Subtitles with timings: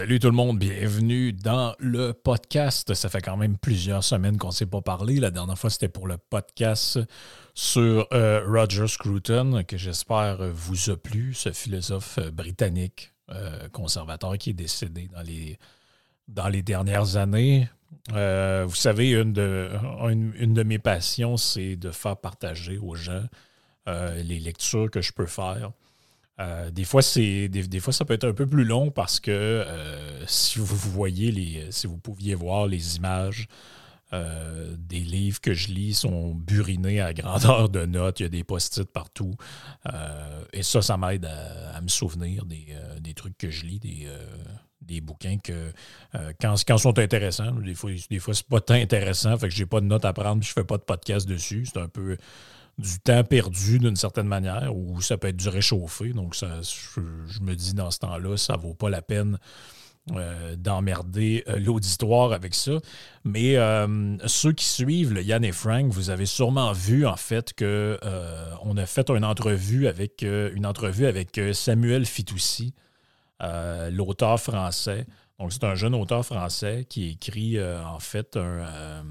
[0.00, 2.94] Salut tout le monde, bienvenue dans le podcast.
[2.94, 5.20] Ça fait quand même plusieurs semaines qu'on ne s'est pas parlé.
[5.20, 6.98] La dernière fois, c'était pour le podcast
[7.52, 14.38] sur euh, Roger Scruton, que j'espère vous a plu, ce philosophe euh, britannique euh, conservateur
[14.38, 15.58] qui est décédé dans les,
[16.28, 17.68] dans les dernières années.
[18.08, 19.68] Vous savez, une de,
[20.08, 23.24] une, une de mes passions, c'est de faire partager aux gens
[23.86, 25.72] les lectures que je peux faire.
[26.40, 29.20] Euh, des, fois, c'est, des, des fois, ça peut être un peu plus long parce
[29.20, 33.46] que euh, si vous voyez les, si vous pouviez voir les images
[34.12, 38.20] euh, des livres que je lis sont burinés à grandeur de notes.
[38.20, 39.34] Il y a des post-it partout.
[40.52, 44.08] Et ça, ça m'aide à, me souvenir des, des trucs que je lis, des,
[44.80, 45.72] des bouquins que
[46.40, 49.66] quand, quand sont intéressants, des fois, des fois c'est pas tant intéressant, fait que j'ai
[49.66, 51.66] pas de notes à prendre, je fais pas de podcast dessus.
[51.66, 52.16] C'est un peu
[52.80, 56.12] du temps perdu d'une certaine manière, ou ça peut être du réchauffé.
[56.12, 59.38] Donc, ça, je, me dis dans ce temps-là, ça vaut pas la peine
[60.12, 62.72] euh, d'emmerder euh, l'auditoire avec ça.
[63.24, 67.52] Mais euh, ceux qui suivent le Yann et Frank, vous avez sûrement vu en fait
[67.52, 72.74] que euh, on a fait une entrevue avec une entrevue avec Samuel Fitoussi,
[73.90, 75.06] l'auteur français.
[75.38, 79.04] Donc c'est un jeune auteur français qui écrit en fait un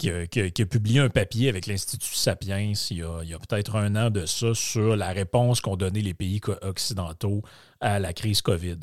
[0.00, 4.24] qui a, publié un papier avec l'Institut Sapiens il y a, peut-être un an de
[4.24, 7.42] ça sur la réponse qu'ont donné les pays occidentaux
[7.80, 8.78] à la crise COVID.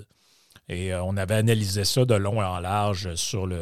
[0.70, 3.58] Et euh, on avait analysé ça de long en large sur le,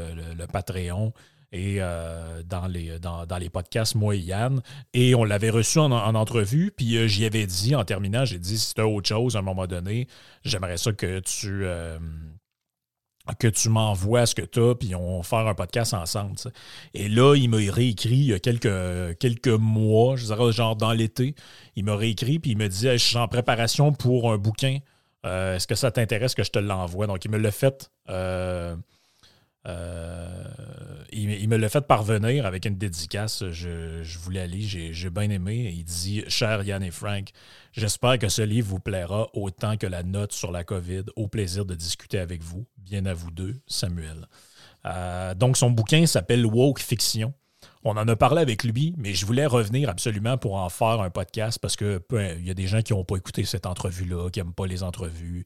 [0.51, 1.13] Patreon
[1.51, 4.61] et euh, dans, les, podcasts, moi et Yann.
[4.93, 8.39] Et on l'avait reçu en, en entrevue, puis euh, j'y avais dit en terminant, j'ai
[8.39, 10.07] dit si tu as autre chose à un moment donné,
[10.43, 11.65] j'aimerais ça que tu.
[13.33, 16.35] Que tu m'envoies ce que tu as, puis on va faire un podcast ensemble.
[16.93, 21.33] Et là, il m'a réécrit il y a quelques, mois, je dirais genre dans l'été,
[21.75, 24.77] il m'a réécrit, puis il me dit Je suis en préparation pour un bouquin.
[25.25, 27.07] Euh, Est-ce que ça t'intéresse que je te l'envoie?
[27.07, 27.89] Donc, il me l'a fait.
[28.09, 28.75] euh,
[29.65, 33.43] il, il me l'a fait parvenir avec une dédicace.
[33.51, 35.73] Je, je voulais aller, j'ai bien aimé.
[35.75, 37.29] Il dit Cher Yann et Frank,
[37.71, 41.03] j'espère que ce livre vous plaira autant que la note sur la COVID.
[41.15, 42.65] Au plaisir de discuter avec vous.
[42.77, 44.27] Bien à vous deux, Samuel.
[44.85, 47.33] Euh, donc, son bouquin s'appelle Woke Fiction.
[47.83, 51.11] On en a parlé avec lui, mais je voulais revenir absolument pour en faire un
[51.11, 54.29] podcast parce que peu- il y a des gens qui n'ont pas écouté cette entrevue-là,
[54.31, 55.45] qui n'aiment pas les entrevues,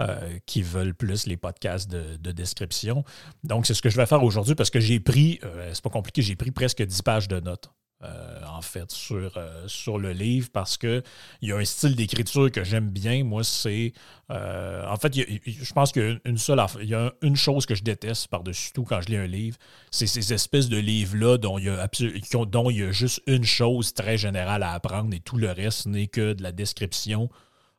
[0.00, 3.04] euh, qui veulent plus les podcasts de, de description.
[3.44, 5.90] Donc, c'est ce que je vais faire aujourd'hui parce que j'ai pris, euh, c'est pas
[5.90, 7.70] compliqué, j'ai pris presque 10 pages de notes.
[8.04, 9.38] euh, en fait, sur,
[9.68, 11.02] sur le livre parce que
[11.40, 13.22] il y a un style d'écriture que j'aime bien.
[13.22, 13.92] Moi, c'est.
[14.28, 17.74] en fait, je pense qu'il y a une seule il y a une chose que
[17.76, 19.56] je déteste par-dessus tout quand je lis un livre,
[19.92, 23.94] c'est ces espèces de livres-là dont il, y dont il y a juste une chose
[23.94, 27.30] très générale à apprendre et tout le reste n'est que de la description.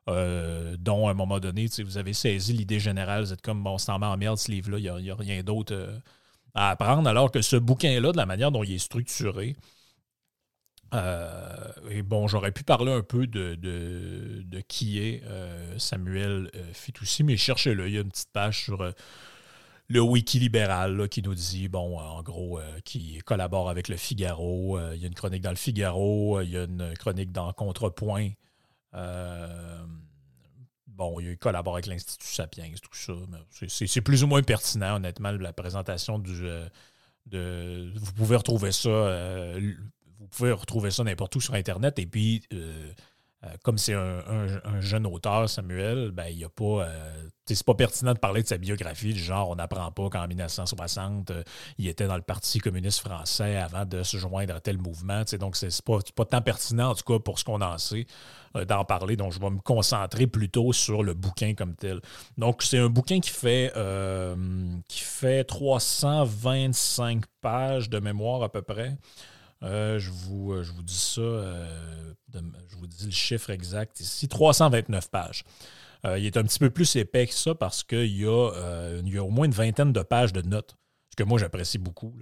[0.09, 3.77] Euh, dont à un moment donné, vous avez saisi l'idée générale, vous êtes comme bon,
[3.77, 5.97] c'est en merde ce livre-là, il n'y a, rien d'autre euh,
[6.53, 9.55] à apprendre, alors que ce bouquin-là, de la manière dont il est structuré,
[10.93, 13.57] euh, et bon, j'aurais pu parler un peu de,
[14.67, 15.23] qui est
[15.77, 17.87] Samuel Fitoussi, mais cherchez-le.
[17.87, 18.93] Il y a une petite page sur
[19.87, 24.79] le wiki libéral qui nous dit, bon, en gros, qui collabore avec le Figaro.
[24.93, 28.29] Il y a une chronique dans le Figaro, il y a une chronique dans Contrepoint.
[28.95, 29.85] Euh,
[30.87, 33.13] bon, il collabore avec l'Institut Sapiens, tout ça.
[33.67, 36.45] c'est plus ou moins pertinent, honnêtement, la présentation du.
[36.45, 36.67] euh,
[37.25, 38.89] de, vous pouvez retrouver ça.
[38.89, 39.73] euh,
[40.19, 41.99] vous pouvez retrouver ça n'importe où sur Internet.
[41.99, 42.43] Et puis,
[43.43, 46.87] euh, comme c'est un, jeune auteur, Samuel, ben, il y a pas.
[47.45, 51.31] c'est pas pertinent de parler de sa biographie, du genre on n'apprend pas qu'en 1960,
[51.77, 55.23] il était dans le Parti communiste français avant de se joindre à tel mouvement.
[55.39, 58.05] Donc, c'est pas, pas tant pertinent, en tout cas, pour ce qu'on en sait,
[58.67, 59.15] d'en parler.
[59.15, 62.01] Donc, je vais me concentrer plutôt sur le bouquin comme tel.
[62.37, 63.73] Donc, c'est un bouquin qui fait,
[64.87, 68.97] qui fait 325 pages de mémoire à peu près.
[69.63, 71.21] Euh, je, vous, euh, je vous dis ça,
[72.35, 75.43] euh, je vous dis le chiffre exact ici, 329 pages.
[76.05, 79.29] il est un petit peu plus épais que ça parce qu'il y, y, a au
[79.29, 80.75] moins une vingtaine de pages de notes
[81.15, 82.13] que moi j'apprécie beaucoup.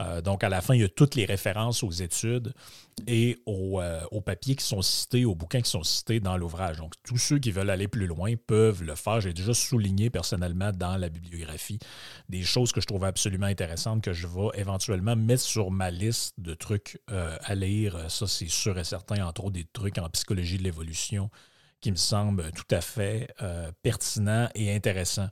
[0.00, 2.52] Euh, donc, à la fin, il y a toutes les références aux études
[3.06, 6.78] et euh, aux, papiers qui sont cités, aux bouquins qui sont cités dans l'ouvrage.
[6.78, 9.20] Donc, tous ceux qui veulent aller plus loin peuvent le faire.
[9.20, 11.78] J'ai déjà souligné personnellement dans la bibliographie
[12.28, 16.34] des choses que je trouve absolument intéressantes que je vais éventuellement mettre sur ma liste
[16.38, 18.10] de trucs euh, à lire.
[18.10, 21.30] Ça, c'est sûr et certain, entre autres des trucs en psychologie de l'évolution
[21.80, 23.28] qui me semblent tout à fait
[23.82, 25.28] pertinents et intéressants.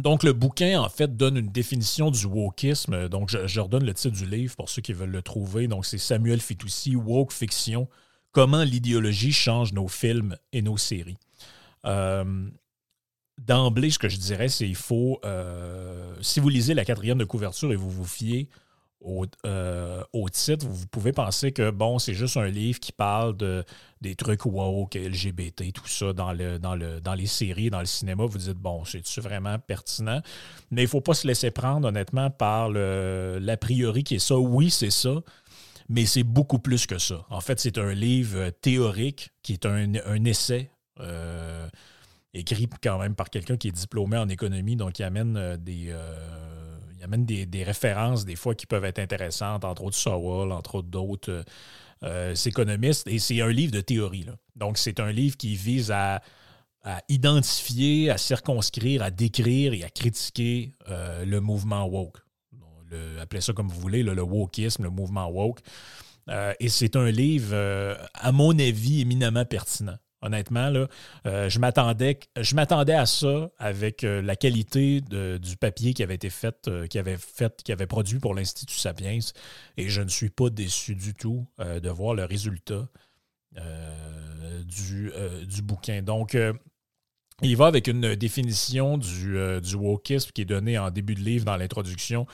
[0.00, 3.08] Donc, le bouquin, en fait, donne une définition du wokisme.
[3.08, 5.68] Donc, je, redonne le titre du livre pour ceux qui veulent le trouver.
[5.68, 7.88] Donc, c'est Samuel Fitoussi, Woke Fiction,
[8.32, 11.18] comment l'idéologie change nos films et nos séries.
[11.84, 12.48] Euh,
[13.38, 17.24] d'emblée, ce que je dirais, c'est qu'il faut, euh, si vous lisez la quatrième de
[17.24, 18.48] couverture et vous vous fiez
[19.46, 23.64] euh, au, titre, vous pouvez penser que bon, c'est juste un livre qui parle de,
[24.02, 27.86] des trucs woke, LGBT, tout ça dans, le, dans, le, dans les séries, dans le
[27.86, 28.26] cinéma.
[28.26, 30.20] Vous dites, bon, c'est-tu vraiment pertinent?
[30.70, 34.36] Mais il ne faut pas se laisser prendre, honnêtement, par l'a priori qui est ça.
[34.36, 35.14] Oui, c'est ça,
[35.88, 37.24] mais c'est beaucoup plus que ça.
[37.30, 40.70] En fait, c'est un livre théorique qui est un, essai.
[41.00, 41.68] Euh,
[42.34, 45.56] écrit quand même par quelqu'un qui est diplômé en économie, donc qui amène euh,
[47.00, 50.76] des, il amène des, références des fois qui peuvent être intéressantes, entre autres Sowell, entre
[50.76, 51.42] autres d'autres euh,
[52.04, 53.06] euh, économistes.
[53.08, 54.26] Et c'est un livre de théorie.
[54.56, 56.20] Donc, c'est un livre qui vise à,
[57.08, 62.18] identifier, à circonscrire, à décrire et à critiquer euh, le mouvement woke.
[63.20, 65.60] appelez ça comme vous voulez, le wokisme, le mouvement woke.
[66.58, 67.54] et c'est un livre,
[68.14, 69.98] à mon avis, éminemment pertinent.
[70.22, 70.70] Honnêtement,
[71.26, 72.18] euh, je m'attendais,
[72.92, 77.16] à ça avec euh, la qualité du papier qui avait été fait, euh, qui avait
[77.16, 79.18] fait, qui avait produit pour l'Institut Sapiens,
[79.78, 82.86] et je ne suis pas déçu du tout de voir le résultat
[84.66, 86.02] du, bouquin.
[86.02, 86.36] Donc,
[87.42, 89.76] il va avec une définition du, du
[90.34, 92.26] qui est donnée en début de livre dans l'introduction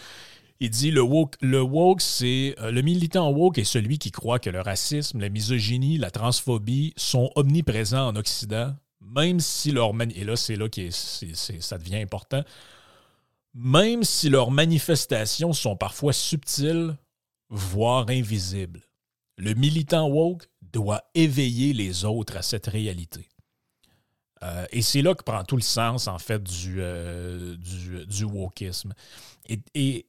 [0.61, 4.39] il dit le woke, le woke, c'est euh, le militant woke est celui qui croit
[4.39, 10.25] que le racisme, la misogynie, la transphobie sont omniprésents en Occident, même si leur et
[10.25, 12.43] là c'est là que ça devient important,
[13.55, 16.97] même si leurs manifestations sont parfois subtiles,
[17.49, 18.83] voire invisibles.
[19.39, 23.29] Le militant woke doit éveiller les autres à cette réalité.
[24.43, 28.27] Euh, et c'est là que prend tout le sens, en fait, du, euh, du, du
[29.75, 30.07] et,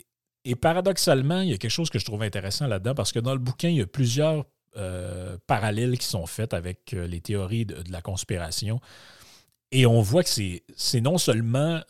[0.47, 3.33] et paradoxalement, il y a quelque chose que je trouve intéressant là-dedans parce que dans
[3.33, 4.45] le bouquin, il y a plusieurs
[4.77, 8.79] euh, parallèles qui sont faits avec euh, les théories de, la conspiration.
[9.73, 11.81] Et on voit que c'est non seulement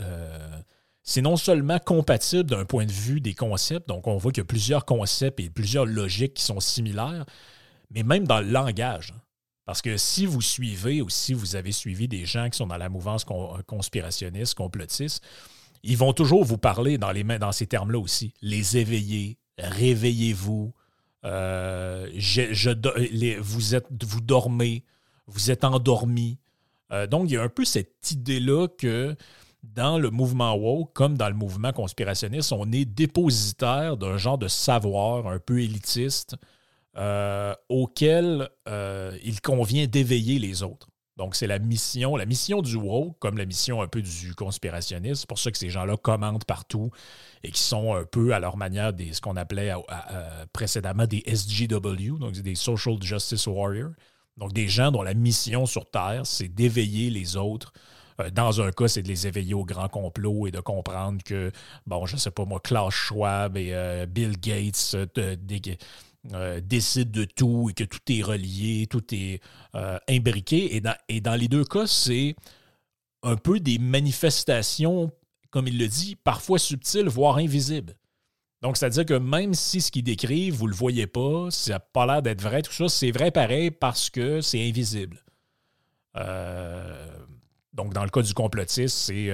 [0.00, 0.60] euh,
[1.02, 4.46] c'est non seulement compatible d'un point de vue des concepts, donc on voit qu'il y
[4.46, 7.26] a plusieurs concepts et plusieurs logiques qui sont similaires,
[7.90, 9.12] mais même dans le langage.
[9.64, 12.76] Parce que si vous suivez ou si vous avez suivi des gens qui sont dans
[12.76, 13.24] la mouvance
[13.66, 15.24] conspirationniste, complotiste,
[15.84, 18.32] ils vont toujours vous parler dans, les, dans ces termes-là aussi.
[18.40, 20.72] Les éveiller, réveillez-vous,
[21.24, 22.08] euh,
[23.40, 24.84] vous, êtes, vous dormez,
[25.26, 26.38] vous êtes endormi.
[26.90, 29.14] Euh, donc, il y a un peu cette idée-là que
[29.62, 34.48] dans le mouvement woke, comme dans le mouvement conspirationniste, on est dépositaire d'un genre de
[34.48, 36.36] savoir un peu élitiste
[36.96, 38.48] euh, auquel
[39.24, 40.88] il convient d'éveiller les autres.
[41.16, 45.14] Donc, c'est la mission, la mission du woke, comme la mission un peu du conspirationnisme.
[45.14, 46.90] C'est pour ça que ces gens-là commentent partout
[47.42, 49.72] et qui sont un peu à leur manière des, ce qu'on appelait
[50.52, 53.92] précédemment des SGW, donc des Social Justice Warriors.
[54.36, 57.72] Donc, des gens dont la mission sur Terre, c'est d'éveiller les autres.
[58.20, 61.50] Euh, dans un cas, c'est de les éveiller au grand complot et de comprendre que,
[61.86, 65.36] bon, je ne sais pas moi, Klaus Schwab et euh, Bill Gates, euh,
[66.32, 69.40] euh, décide de tout et que tout est relié, tout est
[69.74, 70.76] euh, imbriqué.
[71.08, 72.34] Et dans, les deux cas, c'est
[73.22, 75.10] un peu des manifestations,
[75.50, 77.94] comme il le dit, parfois subtiles, voire invisibles.
[78.62, 81.80] Donc, c'est-à-dire que même si ce qu'il décrit, vous ne le voyez pas, ça n'a
[81.80, 85.22] pas l'air d'être vrai, tout ça, c'est vrai pareil parce que c'est invisible.
[86.16, 87.18] Euh,
[87.74, 89.30] donc, dans le cas du complotisme, c'est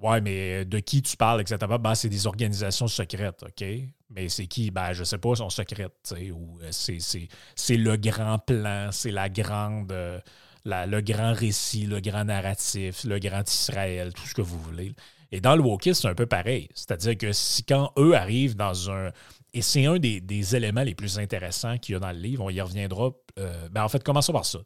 [0.00, 1.78] Ouais, mais de qui tu parles exactement?
[1.78, 3.64] Ben, c'est des organisations secrètes, OK?
[4.10, 4.70] Mais c'est qui?
[4.70, 5.88] Ben, je sais pas, son secret,
[6.32, 10.18] ou euh, c'est le grand plan, c'est la grande, euh,
[10.64, 14.94] le grand récit, le grand narratif, le grand Israël, tout ce que vous voulez.
[15.30, 16.70] Et dans le wokisme, c'est un peu pareil.
[16.74, 19.10] C'est-à-dire que si quand eux arrivent dans un...
[19.52, 22.50] Et c'est un des, éléments les plus intéressants qu'il y a dans le livre, on
[22.50, 23.10] y reviendra.
[23.38, 24.60] Euh, ben en fait, commençons par ça.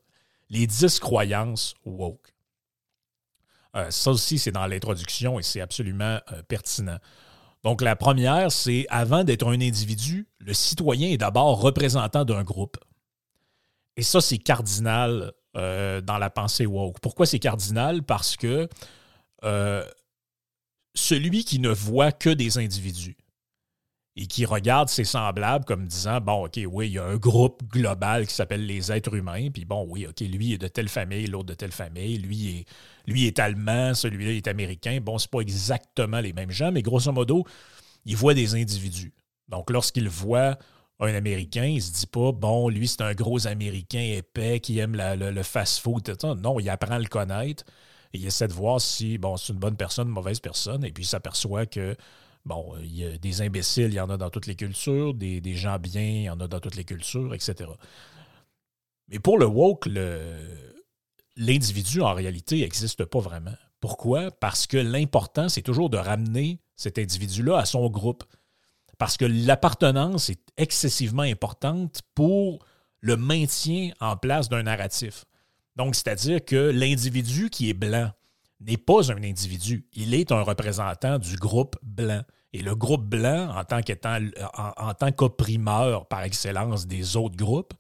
[0.51, 2.33] Les dix croyances woke.
[3.91, 6.99] ça aussi, c'est dans l'introduction et c'est absolument pertinent.
[7.63, 12.77] Donc, la première, c'est avant d'être un individu, le citoyen est d'abord représentant d'un groupe.
[13.97, 16.99] Et ça, c'est cardinal euh, dans la pensée woke.
[17.01, 18.03] Pourquoi c'est cardinal?
[18.03, 18.69] Parce que
[19.45, 19.85] euh,
[20.95, 23.17] celui qui ne voit que des individus,
[24.17, 27.63] et qui regarde ses semblables comme disant bon, OK, oui, il y a un groupe
[27.71, 31.27] global qui s'appelle les êtres humains, puis bon, oui, OK, lui est de telle famille,
[31.27, 32.65] l'autre de telle famille, lui est,
[33.07, 34.99] lui est allemand, celui-là est américain.
[35.03, 37.45] Bon, c'est pas exactement les mêmes gens, mais grosso modo,
[38.05, 39.15] il voit des individus.
[39.49, 40.59] Donc, lorsqu'il voit
[41.01, 44.95] un Américain, il se dit pas, bon, lui, c'est un gros Américain épais qui aime
[44.95, 47.65] le, fast-food, Non, il apprend à le connaître.
[48.13, 50.93] Et il essaie de voir si, bon, c'est une bonne personne, une mauvaise personne, et
[50.93, 51.97] puis il s'aperçoit que
[52.45, 55.55] Bon, il y a des imbéciles, il y en a dans toutes les cultures, des,
[55.55, 57.71] gens bien, il y en a dans toutes les cultures, etc.
[59.09, 59.89] Mais pour le woke,
[61.37, 63.55] l'individu, en réalité, n'existe pas vraiment.
[63.81, 64.31] Pourquoi?
[64.31, 68.25] Parce que l'important, c'est toujours de ramener cet individu-là à son groupe.
[68.99, 72.65] Parce que l'appartenance est excessivement importante pour
[73.01, 75.25] le maintien en place d'un narratif.
[75.77, 78.13] Donc, c'est-à-dire que l'individu qui est blanc,
[78.65, 82.23] n'est pas un individu, il est un représentant du groupe blanc.
[82.55, 84.19] Et le groupe blanc, en tant qu'étant
[84.77, 87.73] en, tant qu'opprimeur par excellence des autres groupes,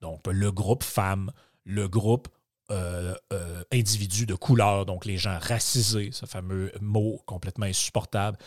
[0.00, 1.30] donc le groupe femme,
[1.64, 2.28] le groupe
[2.72, 8.38] euh, euh, individu de couleur, donc les gens racisés, ce fameux mot complètement insupportable.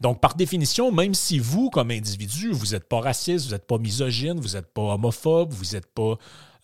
[0.00, 3.78] Donc, par définition, même si vous, comme individu, vous n'êtes pas raciste, vous n'êtes pas
[3.78, 6.16] misogyne, vous n'êtes pas homophobe, vous n'êtes pas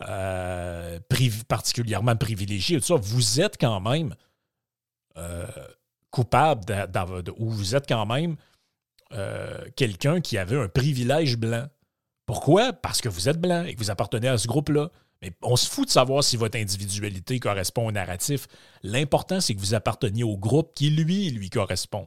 [0.09, 0.99] euh,
[1.47, 4.17] particulièrement privilégié, tout ça, vous êtes quand même
[5.17, 5.47] euh,
[6.11, 6.87] coupable
[7.37, 8.37] ou vous êtes quand même
[9.13, 11.67] euh, quelqu'un qui avait un privilège blanc.
[12.27, 12.73] Pourquoi?
[12.73, 14.91] Parce que vous êtes blanc et que vous appartenez à ce groupe-là.
[15.23, 18.47] Mais on se fout de savoir si votre individualité correspond au narratif.
[18.83, 22.07] L'important, c'est que vous apparteniez au groupe qui, lui, lui correspond.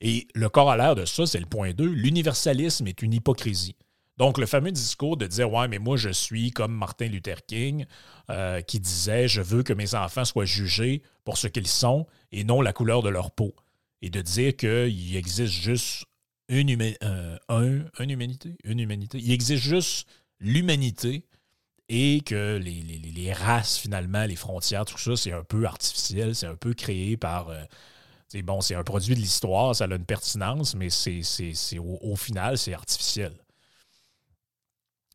[0.00, 1.84] Et le corollaire de ça, c'est le point 2.
[1.86, 3.76] L'universalisme est une hypocrisie.
[4.16, 7.86] Donc, le fameux discours de dire Ouais, mais moi, je suis comme Martin Luther King,
[8.30, 12.44] euh, qui disait Je veux que mes enfants soient jugés pour ce qu'ils sont et
[12.44, 13.54] non la couleur de leur peau.
[14.02, 16.04] Et de dire qu'il existe juste
[16.48, 16.70] une,
[17.02, 19.18] euh, humanité, une humanité.
[19.18, 20.08] Il existe juste
[20.38, 21.26] l'humanité
[21.88, 26.56] et que les, races, finalement, les frontières, tout ça, c'est un peu artificiel, c'est un
[26.56, 27.50] peu créé par.
[27.50, 27.62] Euh,
[28.28, 31.22] c'est bon, c'est un produit de l'histoire, ça a une pertinence, mais c'est,
[31.78, 33.32] au final, c'est artificiel.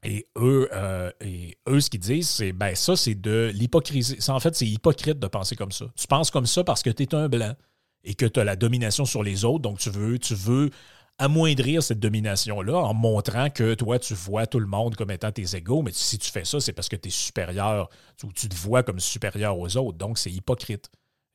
[0.04, 4.18] Et eux, euh, et eux, ce qu'ils disent, c'est ben ça, c'est de l'hypocrisie.
[4.30, 5.86] En fait, c'est hypocrite de penser comme ça.
[5.96, 7.56] Tu penses comme ça parce que tu es un blanc
[8.04, 10.72] et que tu as la domination sur les autres, donc tu veux, tu veux
[11.20, 15.56] amoindrir cette domination-là en montrant que toi, tu vois tout le monde comme étant tes
[15.56, 17.90] égaux, mais si tu fais ça, c'est parce que tu es supérieur
[18.24, 20.90] ou tu te vois comme supérieur aux autres, donc c'est hypocrite.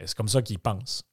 [0.05, 1.05] C'est comme ça qu'ils pensent.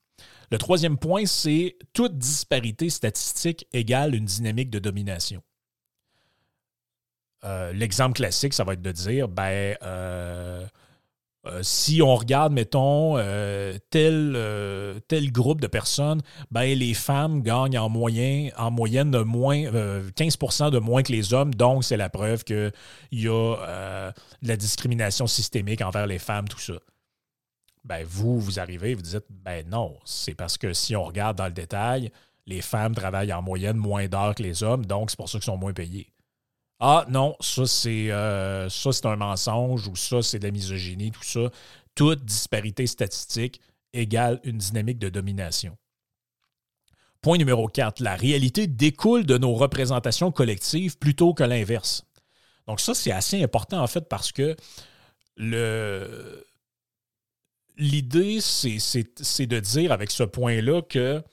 [0.51, 5.41] Le troisième point, c'est toute disparité statistique égale une dynamique de domination.
[7.45, 10.65] Euh, l'exemple classique, ça va être de dire, ben, euh,
[11.45, 13.17] euh, si on regarde, mettons,
[13.89, 16.21] tel, tel groupe de personnes,
[16.51, 19.63] ben, les femmes gagnent en, moyen, en moyenne de moins,
[20.15, 20.38] 15
[20.71, 21.53] de moins que les hommes.
[21.53, 22.71] Donc, c'est la preuve qu'il
[23.12, 26.79] y a de la discrimination systémique envers les femmes, tout ça.
[27.83, 31.47] Ben, vous, vous arrivez, vous dites, ben non, c'est parce que si on regarde dans
[31.47, 32.12] le détail,
[32.45, 35.45] les femmes travaillent en moyenne moins d'heures que les hommes, donc c'est pour ça qu'ils
[35.45, 36.12] sont moins payés.
[36.85, 41.11] Ah non, ça c'est euh, ça c'est un mensonge ou ça c'est de la misogynie,
[41.11, 41.49] tout ça.
[41.95, 43.61] Toute disparité statistique
[43.93, 45.77] égale une dynamique de domination.
[47.21, 48.01] Point numéro 4.
[48.01, 52.03] La réalité découle de nos représentations collectives plutôt que l'inverse.
[52.67, 54.57] Donc ça, c'est assez important en fait parce que
[55.37, 56.45] le...
[57.77, 61.23] l'idée, c'est de dire avec ce point-là que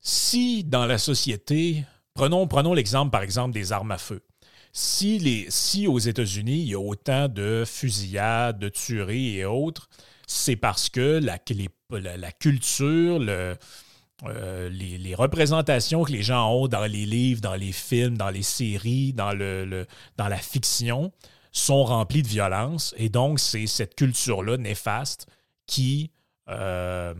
[0.00, 4.20] si dans la société, prenons l'exemple par exemple des armes à feu
[4.76, 9.88] si, les, si aux États-Unis, il y a autant de fusillades, de tueries et autres,
[10.26, 11.38] c'est parce que la,
[12.16, 13.56] la, culture, le,
[14.24, 18.42] euh, les, représentations que les gens ont dans les livres, dans les films, dans les
[18.42, 21.12] séries, dans, le, dans la fiction,
[21.52, 22.96] sont remplies de violence.
[22.96, 25.28] Et donc, c'est cette culture-là néfaste
[25.68, 26.10] qui,
[26.48, 27.14] euh,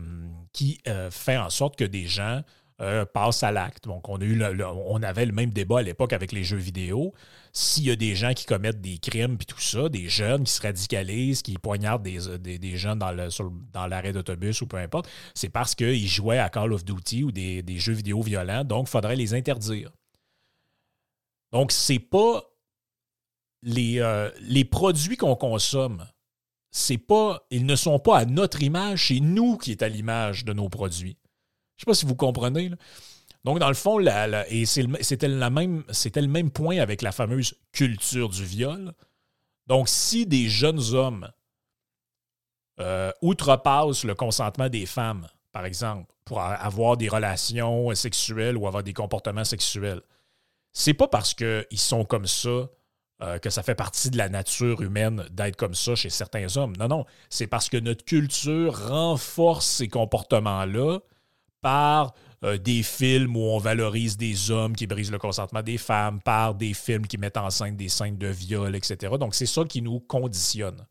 [0.51, 2.41] qui euh, fait en sorte que des gens
[2.81, 3.85] euh, passe à l'acte.
[3.85, 7.13] Donc, on, a eu on avait le même débat à l'époque avec les jeux vidéo.
[7.57, 10.51] S'il y a des gens qui commettent des crimes puis tout ça, des jeunes qui
[10.51, 13.15] se radicalisent, qui poignardent des, des, jeunes dans,
[13.71, 17.31] dans l'arrêt d'autobus ou peu importe, c'est parce qu'ils jouaient à Call of Duty ou
[17.31, 18.65] des, jeux vidéo violents.
[18.65, 19.89] Donc, il faudrait les interdire.
[21.53, 22.43] Donc, c'est pas
[23.61, 26.05] les, euh, les produits qu'on consomme.
[26.71, 30.43] C'est pas, ils ne sont pas à notre image, c'est nous qui est à l'image
[30.43, 31.17] de nos produits.
[31.77, 32.71] Je ne sais pas si vous comprenez.
[33.45, 38.91] Donc, dans le fond, et c'était le, même, point avec la fameuse culture du viol.
[39.67, 41.29] Donc, si des jeunes hommes
[42.79, 48.81] euh, outrepassent le consentement des femmes, par exemple, pour avoir des relations sexuelles ou avoir
[48.81, 50.01] des comportements sexuels,
[50.73, 52.67] c'est pas parce qu'ils sont comme ça
[53.21, 56.75] euh, que ça fait partie de la nature humaine d'être comme ça chez certains hommes.
[56.77, 60.99] Non, non, c'est parce que notre culture renforce ces comportements-là
[61.61, 66.21] par euh, des films où on valorise des hommes qui brisent le consentement des femmes,
[66.21, 69.15] par des films qui mettent en scène des scènes de viol, etc.
[69.19, 70.85] Donc, c'est ça qui nous conditionne.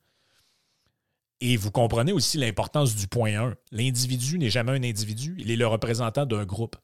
[1.41, 3.55] Et vous comprenez aussi l'importance du point 1.
[3.71, 6.77] L'individu n'est jamais un individu, il est le représentant d'un groupe.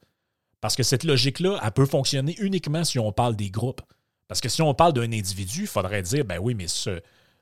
[0.61, 3.81] Parce que cette logique-là, elle peut fonctionner uniquement si on parle des groupes.
[4.27, 7.01] Parce que si on parle d'un individu, il faudrait dire, ben oui, mais ce,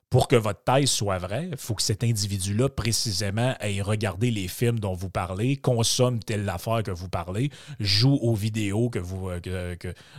[0.09, 4.47] pour que votre thèse soit vraie, il faut que cet individu-là, précisément, ait regardé les
[4.47, 9.29] films dont vous parlez, consomme telle affaire que vous parlez, joue aux vidéos que vous,
[9.29, 9.75] euh,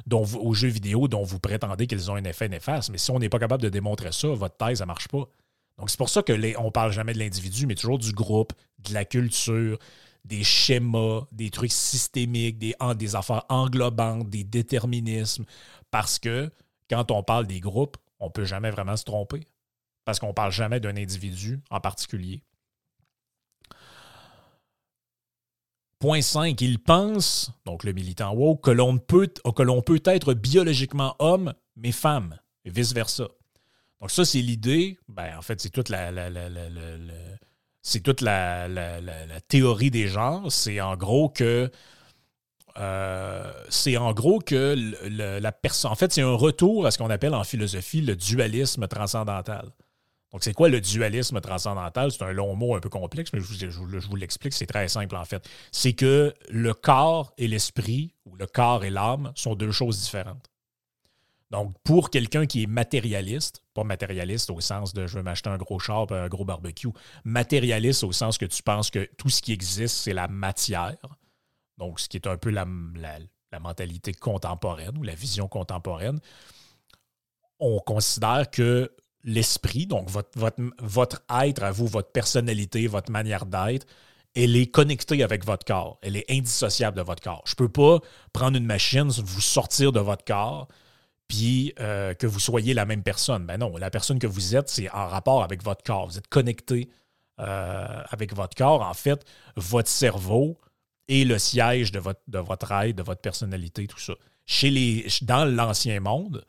[0.07, 2.91] dont aux jeux vidéo dont vous prétendez qu'ils ont un effet néfaste.
[2.91, 5.29] Mais si on n'est pas capable de démontrer ça, votre thèse, ça ne marche pas.
[5.77, 8.53] Donc, c'est pour ça qu'on ne parle jamais de l'individu, mais toujours du groupe,
[8.89, 9.77] de la culture,
[10.25, 15.47] des schémas, des trucs systémiques, des, des affaires englobantes, des déterminismes.
[15.91, 16.49] Parce que
[16.89, 19.41] quand on parle des groupes, on ne peut jamais vraiment se tromper
[20.11, 22.43] parce qu'on ne parle jamais d'un individu en particulier.
[26.01, 29.29] Point 5, il pense, donc le militant woke, que l'on peut,
[29.87, 33.29] peut être biologiquement homme, mais femme, et vice-versa.
[34.01, 34.99] Donc ça, c'est l'idée.
[35.07, 36.11] Ben, en fait, c'est toute la,
[37.81, 38.67] c'est toute la,
[39.47, 40.51] théorie des genres.
[40.51, 41.71] C'est en gros que
[42.79, 45.93] euh, c'est en gros que la personne.
[45.93, 49.71] En fait, c'est un retour à ce qu'on appelle en philosophie le dualisme transcendantal.
[50.33, 52.13] Donc, c'est quoi le dualisme transcendantal?
[52.13, 55.25] C'est un long mot un peu complexe, mais je vous, l'explique, c'est très simple en
[55.25, 55.49] fait.
[55.73, 60.49] C'est que le corps et l'esprit, ou le corps et l'âme, sont deux choses différentes.
[61.51, 65.59] Donc, pour quelqu'un qui est matérialiste, pas matérialiste au sens de je veux m'acheter un
[65.59, 66.91] gros char un gros barbecue,
[67.25, 70.97] matérialiste au sens que tu penses que tout ce qui existe, c'est la matière.
[71.77, 72.67] Donc, ce qui est un peu la,
[73.51, 76.21] la mentalité contemporaine ou la vision contemporaine.
[77.59, 80.31] On considère que l'esprit, donc votre,
[80.79, 83.87] votre, être à vous, votre personnalité, votre manière d'être,
[84.35, 85.99] elle est connectée avec votre corps.
[86.03, 87.43] Elle est indissociable de votre corps.
[87.47, 87.99] Je ne peux pas
[88.33, 90.69] prendre une machine, vous sortir de votre corps,
[91.29, 93.47] puis euh, que vous soyez la même personne.
[93.47, 96.07] Ben non, la personne que vous êtes, c'est en rapport avec votre corps.
[96.07, 96.89] Vous êtes connecté
[97.41, 98.83] euh, avec votre corps.
[98.83, 99.25] En fait,
[99.57, 100.59] votre cerveau
[101.09, 104.15] est le siège de votre, de votre être, de votre personnalité, tout ça.
[105.23, 106.45] Dans l'ancien monde,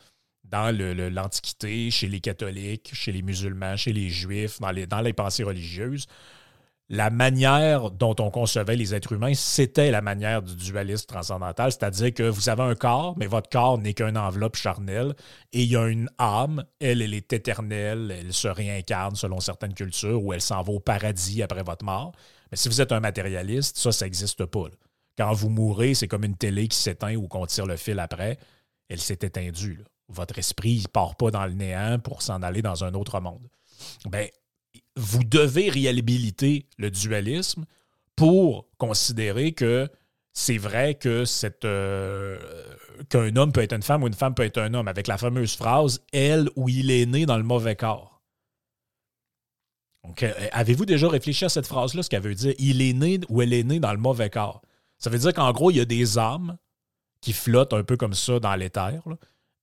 [0.51, 6.07] dans l'Antiquité, chez les catholiques, chez les musulmans, chez les juifs, dans les, pensées religieuses,
[6.89, 12.13] la manière dont on concevait les êtres humains, c'était la manière du dualisme transcendantal, c'est-à-dire
[12.13, 15.15] que vous avez un corps, mais votre corps n'est qu'une enveloppe charnelle,
[15.53, 19.73] et il y a une âme, elle, elle est éternelle, elle se réincarne selon certaines
[19.73, 22.11] cultures, ou elle s'en va au paradis après votre mort.
[22.51, 24.67] Mais si vous êtes un matérialiste, ça, ça n'existe pas.
[25.17, 28.37] Quand vous mourrez, c'est comme une télé qui s'éteint ou qu'on tire le fil après,
[28.89, 29.85] elle s'est éteindue.
[30.13, 33.47] Votre esprit ne part pas dans le néant pour s'en aller dans un autre monde.
[34.05, 34.27] Ben,
[34.95, 37.65] vous devez réhabiliter le dualisme
[38.15, 39.89] pour considérer que
[40.33, 41.23] c'est vrai que
[41.65, 42.39] euh,
[43.09, 45.17] qu'un homme peut être une femme ou une femme peut être un homme, avec la
[45.17, 48.21] fameuse phrase Elle ou il est né dans le mauvais corps.
[50.23, 52.53] Euh, avez-vous déjà réfléchi à cette phrase-là, ce qu'elle veut dire?
[52.59, 54.61] Il est né ou elle est née dans le mauvais corps.
[54.97, 56.57] Ça veut dire qu'en gros, il y a des âmes
[57.21, 59.01] qui flottent un peu comme ça dans l'éther,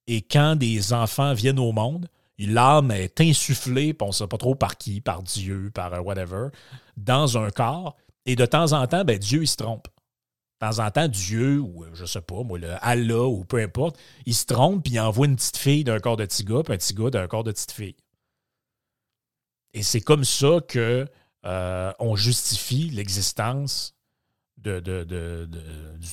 [0.09, 4.55] et quand des enfants viennent au monde, l'âme est insufflée, on ne sait pas trop
[4.55, 6.49] par qui, par Dieu, par euh, whatever,
[6.97, 7.95] dans un corps.
[8.25, 9.87] Et de temps en temps, ben, Dieu, il se trompe.
[10.61, 13.61] De temps en temps, Dieu, ou euh, je sais pas, moi, le Allah, ou peu
[13.61, 16.63] importe, il se trompe, puis il envoie une petite fille d'un corps de petit gars,
[16.65, 17.97] puis un petit gars d'un corps de petite fille.
[19.75, 21.07] Et c'est comme ça que
[21.45, 23.95] euh, on justifie l'existence
[24.57, 24.73] du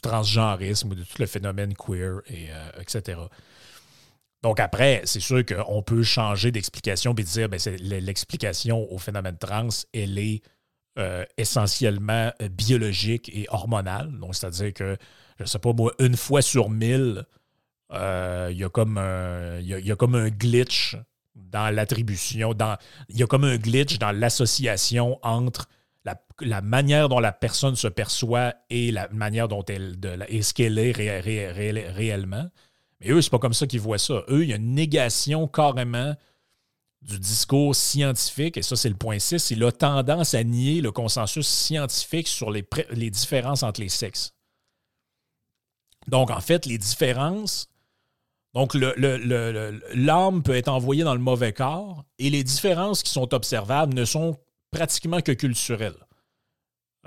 [0.02, 3.18] transgenrisme, de tout le phénomène queer, et, etc.
[4.46, 9.70] Donc après, c'est sûr qu'on peut changer d'explication et dire ben, l'explication au phénomène trans,
[9.92, 10.44] elle est
[11.00, 14.12] euh, essentiellement biologique et hormonal.
[14.20, 14.98] Donc, c'est-à-dire que,
[15.40, 17.26] je ne sais pas moi, une fois sur mille,
[17.92, 20.96] il y, a comme un, il y a comme un glitch
[21.34, 22.54] dans l'attribution,
[23.10, 25.68] il y a comme un glitch dans l'association entre
[26.42, 30.54] la, manière dont la personne se perçoit et la manière dont elle de, et ce
[30.54, 32.52] qu'elle est réellement.
[33.00, 34.24] Mais eux, c'est pas comme ça qu'ils voient ça.
[34.30, 36.16] Eux, il y a une négation carrément
[37.02, 39.52] du discours scientifique, et ça, c'est le point 6.
[39.52, 44.34] Il a tendance à nier le consensus scientifique sur les, les différences entre les sexes.
[46.08, 47.68] Donc, en fait, les différences.
[48.54, 53.34] Donc, l'âme le, peut être envoyée dans le mauvais corps et les différences qui sont
[53.34, 54.38] observables ne sont
[54.72, 56.05] pratiquement que culturelles.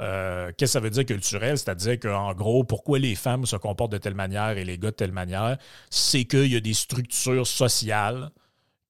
[0.00, 1.58] Euh, qu'est-ce que ça veut dire culturel?
[1.58, 4.96] C'est-à-dire qu'en gros, pourquoi les femmes se comportent de telle manière et les gars de
[4.96, 5.58] telle manière,
[5.90, 8.30] c'est qu'il y a des structures sociales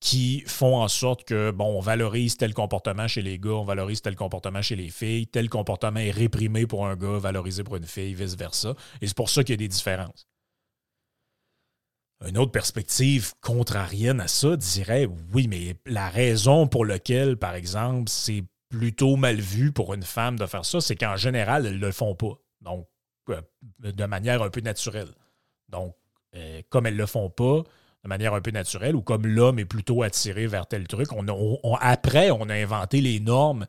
[0.01, 4.01] qui font en sorte que, bon, on valorise tel comportement chez les gars, on valorise
[4.01, 7.87] tel comportement chez les filles, tel comportement est réprimé pour un gars, valorisé pour une
[7.87, 8.75] fille, vice-versa.
[9.01, 10.29] Et c'est pour ça qu'il y a des différences.
[12.27, 18.09] Une autre perspective contrarienne à ça dirait, oui, mais la raison pour laquelle, par exemple,
[18.09, 21.87] c'est plutôt mal vu pour une femme de faire ça, c'est qu'en général, elles ne
[21.87, 22.39] le font pas.
[22.61, 22.87] Donc,
[23.31, 23.41] euh,
[23.81, 25.09] de manière un peu naturelle.
[25.69, 25.95] Donc,
[26.35, 27.63] euh, comme elles ne le font pas
[28.05, 31.75] de manière un peu naturelle, ou comme l'homme est plutôt attiré vers tel truc, on,
[31.81, 33.67] après, on a inventé les normes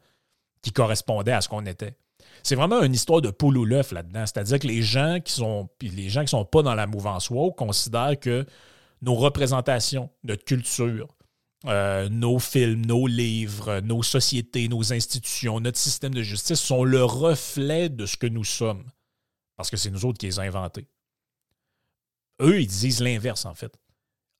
[0.61, 1.95] qui correspondaient à ce qu'on était.
[2.43, 4.25] C'est vraiment une histoire de poule ou l'œuf là-dedans.
[4.25, 7.57] C'est-à-dire que les gens qui sont les gens qui sont pas dans la mouvance woke
[7.57, 8.45] considèrent que
[9.01, 11.07] nos représentations, notre culture,
[11.65, 17.03] euh, nos films, nos livres, nos sociétés, nos institutions, notre système de justice sont le
[17.03, 18.89] reflet de ce que nous sommes.
[19.57, 20.87] Parce que c'est nous autres qui les avons inventés.
[22.41, 23.77] Eux, ils disent l'inverse, en fait.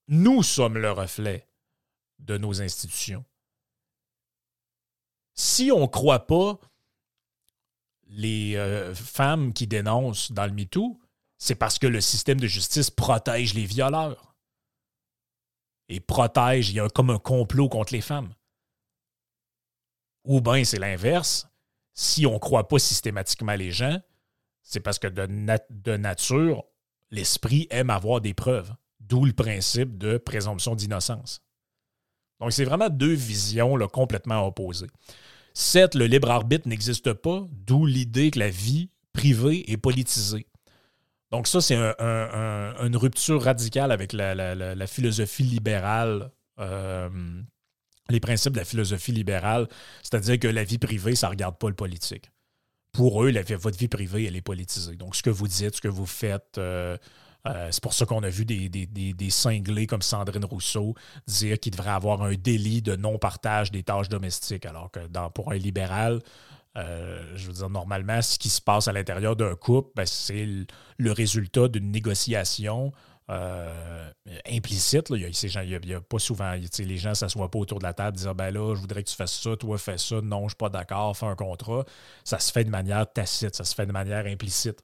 [0.07, 1.45] Nous sommes le reflet
[2.19, 3.25] de nos institutions.
[5.33, 6.57] Si on ne croit pas
[8.07, 10.99] les euh, femmes qui dénoncent dans le MeToo,
[11.37, 14.28] c'est parce que le système de justice protège les violeurs
[15.89, 18.33] et protège, il y a comme un complot contre les femmes.
[20.23, 21.47] Ou bien c'est l'inverse.
[21.93, 23.99] Si on ne croit pas systématiquement les gens,
[24.61, 26.63] c'est parce que de, nature,
[27.09, 28.73] l'esprit aime avoir des preuves.
[28.99, 31.41] D'où le principe de présomption d'innocence.
[32.39, 34.89] Donc, c'est vraiment deux visions complètement opposées.
[35.55, 40.45] Sept, le libre arbitre n'existe pas, d'où l'idée que la vie privée est politisée.
[41.31, 47.09] Donc ça, c'est une rupture radicale avec la, philosophie libérale, euh,
[48.09, 49.67] les principes de la philosophie libérale,
[50.01, 52.31] c'est-à-dire que la vie privée, ça ne regarde pas le politique.
[52.91, 54.95] Pour eux, votre vie privée, elle est politisée.
[54.95, 56.97] Donc ce que vous dites, ce que vous faites, euh,
[57.47, 60.95] euh, c'est pour ça qu'on a vu des, cinglés comme Sandrine Rousseau
[61.27, 65.55] dire qu'il devrait avoir un délit de non-partage des tâches domestiques, alors que pour un
[65.55, 66.19] libéral,
[66.77, 70.47] euh, je veux dire, normalement, ce qui se passe à l'intérieur d'un couple, ben, c'est
[70.97, 72.91] le, résultat d'une négociation
[73.29, 74.11] euh,
[74.49, 75.09] implicite.
[75.09, 78.19] Il, y a, pas souvent, les gens ne s'assoient pas autour de la table et
[78.19, 80.49] disent ben là, je voudrais que tu fasses ça, toi fais ça, non, je ne
[80.49, 81.85] suis pas d'accord, fais un contrat.
[82.23, 84.79] Ça se fait de manière tacite, ça se fait de manière implicite.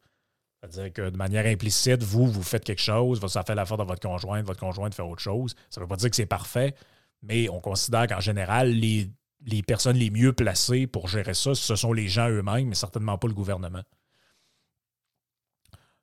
[0.61, 4.01] C'est-à-dire que de manière implicite, vous, vous faites quelque chose, ça fait l'affaire de votre
[4.01, 5.55] conjointe, votre conjointe fait autre chose.
[5.69, 6.73] Ça ne veut pas dire que c'est parfait,
[7.21, 9.11] mais on considère qu'en général, les
[9.45, 13.17] les personnes les mieux placées pour gérer ça, ce sont les gens eux-mêmes, mais certainement
[13.17, 13.83] pas le gouvernement.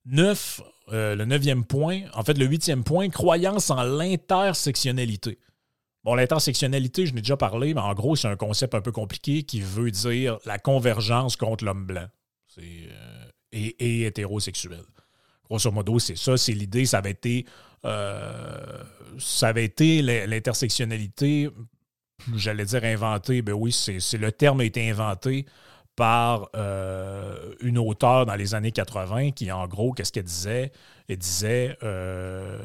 [0.05, 5.38] Neuf, euh, le neuvième point, en fait, le huitième point, croyance en l'intersectionnalité.
[6.05, 9.44] Bon, l'intersectionnalité, je n'ai déjà parlé, mais en gros, c'est un concept un peu compliqué
[9.44, 12.07] qui veut dire la convergence contre l'homme blanc
[12.59, 14.83] euh, et, hétérosexuel.
[15.44, 17.46] Grosso modo, c'est ça, c'est l'idée, ça avait été,
[17.85, 18.83] euh,
[19.18, 21.48] ça avait été l'intersectionnalité
[22.37, 25.46] j'allais dire inventé, ben oui, c'est le terme a été inventé
[25.96, 30.72] par euh, une auteure dans les années 80 qui, en gros, qu'est-ce qu'elle disait?
[31.08, 32.58] Elle disait euh,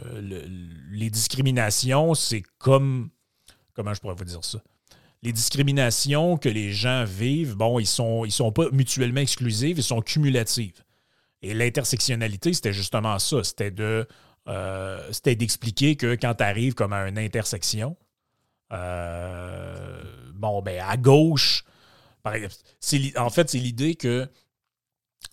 [0.91, 3.10] les discriminations, c'est comme.
[3.74, 4.60] Comment je pourrais vous dire ça?
[5.24, 9.78] Les discriminations que les gens vivent, bon, ils ne sont, ils sont pas mutuellement exclusives,
[9.78, 10.84] ils sont cumulatives.
[11.41, 13.43] Et l'intersectionnalité, c'était justement ça.
[13.43, 14.08] C'était de.
[14.48, 17.98] Euh, c'était d'expliquer que quand tu arrives comme à une intersection,
[18.72, 20.04] euh,
[20.34, 21.64] bon, ben, à gauche,
[22.26, 24.30] en fait, c'est l'idée que,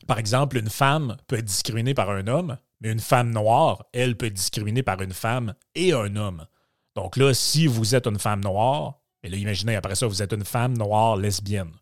[0.07, 4.17] par exemple, une femme peut être discriminée par un homme, mais une femme noire, elle
[4.17, 6.47] peut être discriminée par une femme et un homme.
[6.95, 10.33] Donc là, si vous êtes une femme noire, et là, imaginez après ça, vous êtes
[10.33, 11.73] une femme noire lesbienne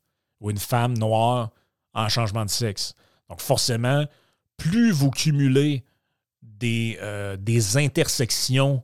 [0.41, 1.51] ou une femme noire
[1.93, 2.95] en changement de sexe.
[3.29, 4.07] Donc forcément,
[4.57, 5.85] plus vous cumulez
[6.41, 8.83] des, euh, des intersections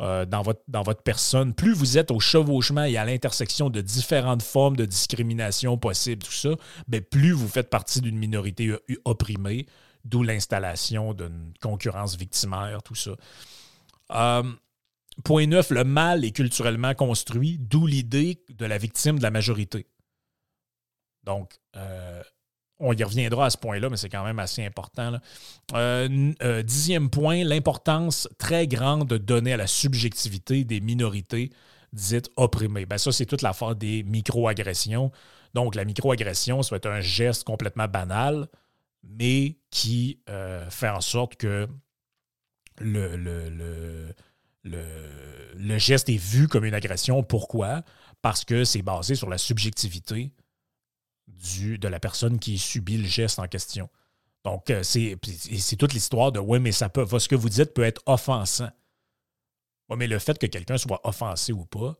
[0.00, 3.80] euh, dans, votre, dans votre personne, plus vous êtes au chevauchement et à l'intersection de
[3.80, 6.50] différentes formes de discrimination possibles, tout ça,
[6.88, 9.66] bien, plus vous faites partie d'une minorité opprimée,
[10.04, 13.12] d'où l'installation d'une concurrence victimaire, tout ça.
[14.12, 14.42] Euh,
[15.24, 19.86] point 9, le mal est culturellement construit, d'où l'idée de la victime de la majorité.
[21.24, 22.22] Donc, euh,
[22.80, 25.18] on y reviendra à ce point-là, mais c'est quand même assez important.
[25.74, 31.50] Euh, euh, dixième point, l'importance très grande de donner à la subjectivité des minorités
[31.92, 32.86] dites opprimées.
[32.86, 35.12] Ben ça, c'est toute l'affaire des microagressions.
[35.54, 38.48] Donc, la microagression, ça va être un geste complètement banal,
[39.02, 41.68] mais qui euh, fait en sorte que
[42.78, 44.14] le,
[45.78, 47.22] geste est vu comme une agression.
[47.22, 47.82] Pourquoi?
[48.22, 50.32] Parce que c'est basé sur la subjectivité
[51.78, 53.88] de la personne qui subit le geste en question.
[54.44, 58.02] Donc, euh, c'est toute l'histoire de oui, mais ça ce que vous dites peut être
[58.06, 58.70] offensant.
[59.96, 61.98] Mais le fait que quelqu'un soit offensé ou pas,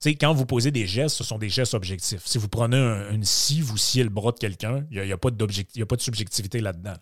[0.00, 2.22] tu sais, quand vous posez des gestes, ce sont des gestes objectifs.
[2.24, 5.18] Si vous prenez une scie, vous sciez le bras de quelqu'un, il n'y a, a,
[5.18, 6.96] pas de subjectivité là-dedans.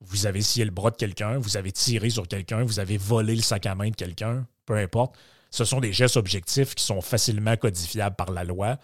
[0.00, 3.36] Vous avez scié le bras de quelqu'un, vous avez tiré sur quelqu'un, vous avez volé
[3.36, 5.16] le sac à main de quelqu'un, peu importe.
[5.50, 8.78] Ce sont des gestes objectifs qui sont facilement codifiables par la loi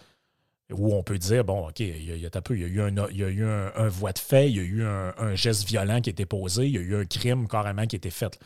[0.71, 2.65] où on peut dire, bon, OK, il y a, il y a, peu, il y
[2.65, 4.83] a eu, un, il y a eu un, voie de fait, il y a eu
[4.83, 7.95] un, geste violent qui a été posé, il y a eu un crime carrément qui
[7.95, 8.37] a été fait.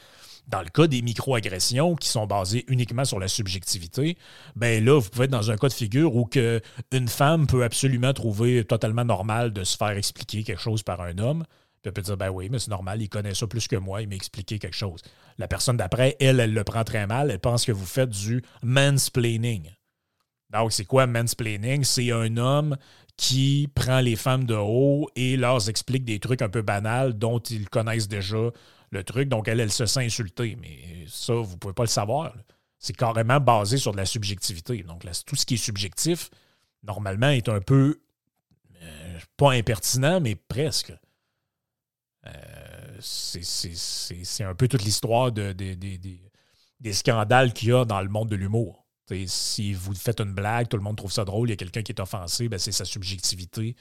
[0.47, 4.17] Dans le cas des microagressions qui sont basées uniquement sur la subjectivité,
[4.55, 7.63] ben là, vous pouvez être dans un cas de figure où que une femme peut
[7.63, 11.45] absolument trouver totalement normal de se faire expliquer quelque chose par un homme.
[11.81, 14.01] Puis elle peut dire, ben oui, mais c'est normal, il connaît ça plus que moi,
[14.01, 15.01] il m'a expliqué quelque chose.
[15.37, 18.43] La personne d'après, elle, elle le prend très mal, elle pense que vous faites du
[18.61, 19.71] mansplaining.
[20.51, 21.83] Donc, c'est quoi mansplaining?
[21.83, 22.77] C'est un homme
[23.15, 27.39] qui prend les femmes de haut et leur explique des trucs un peu banals dont
[27.39, 28.49] ils connaissent déjà
[28.89, 29.29] le truc.
[29.29, 30.57] Donc, elle, elle se sent insultée.
[30.59, 32.33] Mais ça, vous ne pouvez pas le savoir.
[32.79, 34.83] C'est carrément basé sur de la subjectivité.
[34.83, 36.29] Donc, tout ce qui est subjectif,
[36.83, 38.01] normalement, est un peu,
[38.81, 40.93] euh, pas impertinent, mais presque.
[42.27, 48.29] Euh, c'est un peu toute l'histoire de, des scandales qu'il y a dans le monde
[48.29, 48.80] de l'humour
[49.27, 51.81] si vous faites une blague, tout le monde trouve ça drôle, il y a quelqu'un
[51.81, 53.75] qui est offensé, ben, c'est sa subjectivité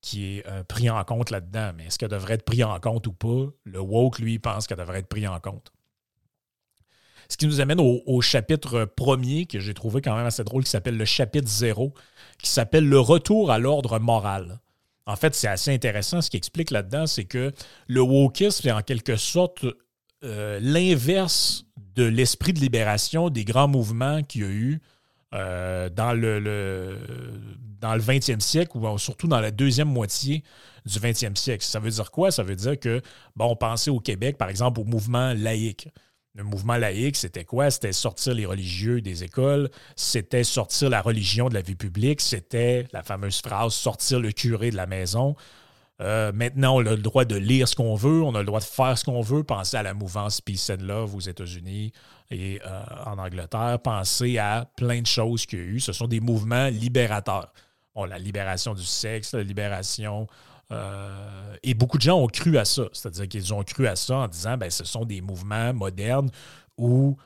[0.00, 1.72] qui est euh, pris en compte là-dedans.
[1.76, 3.46] Mais est-ce qu'elle devrait être pris en compte ou pas?
[3.64, 5.72] Le woke, lui, pense qu'elle devrait être pris en compte.
[7.30, 10.70] Ce qui nous amène au, chapitre premier, que j'ai trouvé quand même assez drôle, qui
[10.70, 11.94] s'appelle le chapitre zéro,
[12.38, 14.60] qui s'appelle le retour à l'ordre moral.
[15.06, 16.20] En fait, c'est assez intéressant.
[16.20, 17.52] Ce qui explique là-dedans, c'est que
[17.86, 19.64] le wokisme est en quelque sorte
[20.22, 21.64] euh, l'inverse
[21.96, 24.80] de l'esprit de libération des grands mouvements qu'il y a eu
[25.34, 26.98] euh, dans, le,
[27.80, 30.44] dans le 20e siècle ou surtout dans la deuxième moitié
[30.86, 31.64] du 20e siècle.
[31.64, 32.30] Ça veut dire quoi?
[32.30, 33.00] Ça veut dire que,
[33.34, 35.88] bon, pensez au Québec, par exemple, au mouvement laïque.
[36.36, 37.70] Le mouvement laïque, c'était quoi?
[37.70, 42.86] C'était sortir les religieux des écoles, c'était sortir la religion de la vie publique, c'était
[42.92, 45.36] la fameuse phrase sortir le curé de la maison.
[46.00, 48.60] Euh, maintenant, on a le droit de lire ce qu'on veut, on a le droit
[48.60, 49.44] de faire ce qu'on veut.
[49.44, 51.92] Pensez à la mouvance Peace and Love aux États-Unis
[52.30, 53.78] et euh, en Angleterre.
[53.82, 55.80] Pensez à plein de choses qu'il y a eu.
[55.80, 57.52] Ce sont des mouvements libérateurs.
[57.96, 60.26] La libération du sexe, la libération.
[60.72, 62.84] Euh, et beaucoup de gens ont cru à ça.
[62.92, 66.30] C'est-à-dire qu'ils ont cru à ça en disant ben, ce sont des mouvements modernes
[66.76, 67.16] où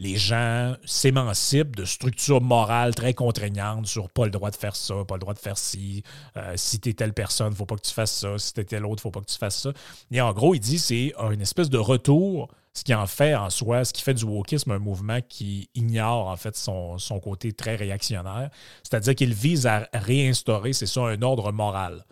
[0.00, 4.94] les gens s'émancipent de structures morales très contraignantes sur pas le droit de faire ça,
[5.04, 6.04] pas le droit de faire ci.
[6.36, 8.38] Euh, si tu es telle personne, faut pas que tu fasses ça.
[8.38, 9.72] Si tu es telle autre, faut pas que tu fasses ça.
[10.12, 13.50] Et en gros, il dit c'est une espèce de retour, ce qui en fait en
[13.50, 17.74] soi, ce qui fait du wokisme un mouvement qui ignore en fait son, côté très
[17.74, 18.50] réactionnaire.
[18.84, 22.04] C'est-à-dire qu'il vise à réinstaurer, c'est ça, un ordre moral.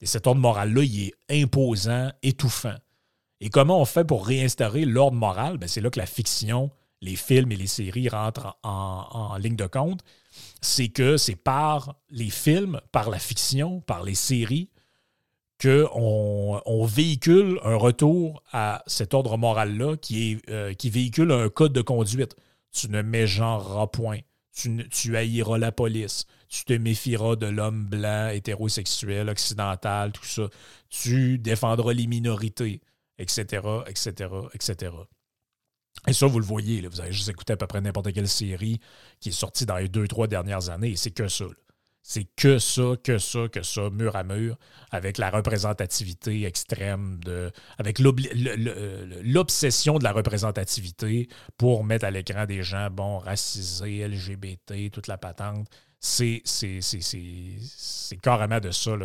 [0.00, 2.74] Et cet ordre moral-là, il est imposant, étouffant.
[3.40, 5.58] Et comment on fait pour réinstaurer l'ordre moral?
[5.58, 6.70] Ben, c'est là que la fiction
[7.02, 10.02] les films et les séries rentrent en, ligne de compte,
[10.60, 14.70] c'est que c'est par les films, par la fiction, par les séries,
[15.60, 21.72] qu'on on véhicule un retour à cet ordre moral-là qui, euh, qui véhicule un code
[21.72, 22.36] de conduite.
[22.72, 24.20] Tu ne mégenreras point.
[24.54, 26.26] Tu, tu haïras la police.
[26.48, 30.48] Tu te méfieras de l'homme blanc, hétérosexuel, occidental, tout ça.
[30.88, 32.80] Tu défendras les minorités,
[33.18, 34.90] etc., etc., etc.
[36.08, 38.80] Et ça, vous le voyez, vous avez juste écouté à peu près n'importe quelle série
[39.20, 41.44] qui est sortie dans les deux, trois dernières années, et c'est que ça.
[42.04, 44.58] C'est que ça, que ça, que ça, mur à mur,
[44.90, 52.64] avec la représentativité extrême, de, avec l'obsession de la représentativité pour mettre à l'écran des
[52.64, 55.68] gens, bon, racisés, LGBT, toute la patente.
[56.00, 56.42] C'est
[58.20, 58.96] carrément de ça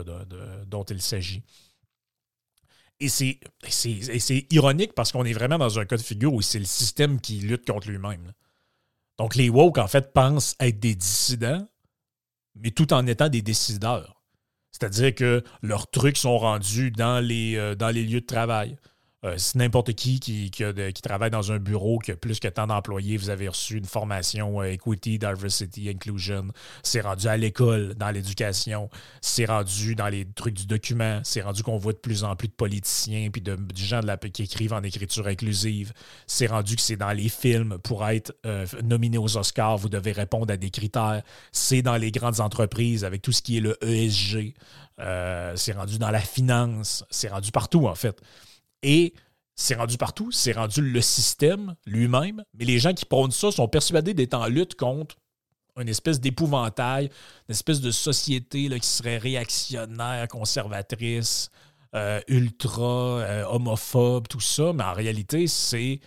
[0.65, 1.43] dont il s'agit.
[2.99, 3.39] Et c'est,
[4.51, 7.39] ironique parce qu'on est vraiment dans un cas de figure où c'est le système qui
[7.39, 8.33] lutte contre lui-même.
[9.19, 11.67] Donc les woke, en fait, pensent être des dissidents,
[12.55, 14.21] mais tout en étant des décideurs.
[14.71, 18.77] C'est-à-dire que leurs trucs sont rendus dans les, euh, dans les lieux de travail.
[19.25, 22.67] Euh, si n'importe qui qui, qui, travaille dans un bureau qui a plus que tant
[22.67, 26.49] d'employés, vous avez reçu une formation euh, Equity, Diversity, Inclusion,
[26.83, 31.63] c'est rendu à l'école, dans l'éducation, c'est rendu dans les trucs du document, c'est rendu
[31.63, 34.73] qu'on voit de plus en plus de politiciens puis de, gens de la, qui écrivent
[34.73, 35.93] en écriture inclusive,
[36.27, 37.79] c'est rendu que c'est dans les films.
[37.79, 42.11] Pour être euh, nominé aux Oscars, vous devez répondre à des critères, c'est dans les
[42.11, 44.53] grandes entreprises avec tout ce qui est le ESG,
[45.55, 48.21] c'est rendu dans la finance, c'est rendu partout en fait.
[48.83, 49.13] Et
[49.55, 53.67] c'est rendu partout, c'est rendu le système lui-même, mais les gens qui prônent ça sont
[53.67, 55.17] persuadés d'être en lutte contre
[55.79, 57.09] une espèce d'épouvantail,
[57.47, 61.49] une espèce de société là, qui serait réactionnaire, conservatrice,
[61.95, 65.99] euh, ultra, euh, homophobe, tout ça, mais en réalité, c'est,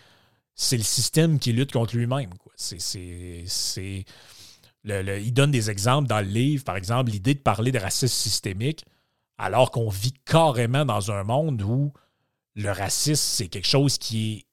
[0.54, 2.30] c'est le système qui lutte contre lui-même.
[2.56, 2.80] C'est,
[3.46, 4.04] c'est,
[4.84, 8.84] il donne des exemples dans le livre, par exemple, l'idée de parler de racisme systémique,
[9.38, 11.92] alors qu'on vit carrément dans un monde où
[12.60, 14.46] le racisme, c'est quelque chose qui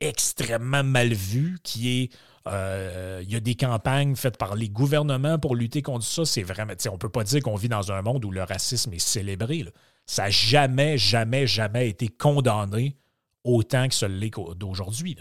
[0.00, 2.12] est extrêmement mal vu, qui est.
[2.48, 6.24] Euh, il y a des campagnes faites par les gouvernements pour lutter contre ça.
[6.24, 6.72] C'est vraiment.
[6.88, 9.64] On ne peut pas dire qu'on vit dans un monde où le racisme est célébré.
[10.06, 12.96] Ça n'a jamais, jamais, jamais été condamné
[13.44, 15.16] autant que ce l'est d'aujourd'hui.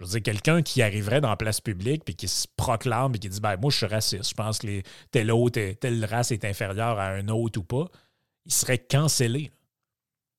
[0.00, 3.18] Je veux dire, quelqu'un qui arriverait dans la place publique et qui se proclame et
[3.18, 6.44] qui dit ben, Moi, je suis raciste, je pense que telle, autre, telle race est
[6.44, 7.86] inférieure à un autre ou pas,
[8.46, 9.52] il serait cancellé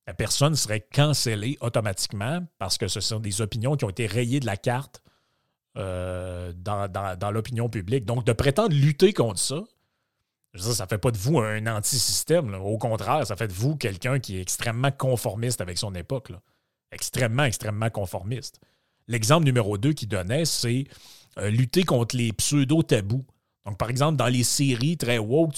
[0.06, 4.40] la personne serait cancellée automatiquement parce que ce sont des opinions qui ont été rayées
[4.40, 5.02] de la carte
[5.76, 8.04] euh, dans, l'opinion publique.
[8.04, 9.62] Donc, de prétendre lutter contre ça,
[10.56, 12.54] ça ne fait pas de vous un anti-système.
[12.54, 16.30] Au contraire, ça fait de vous quelqu'un qui est extrêmement conformiste avec son époque.
[16.92, 18.60] Extrêmement, extrêmement conformiste.
[19.08, 20.84] L'exemple numéro 2 qu'il donnait, c'est
[21.38, 23.24] euh, lutter contre les pseudo-tabous.
[23.66, 25.56] Donc, par exemple, dans les séries très woke,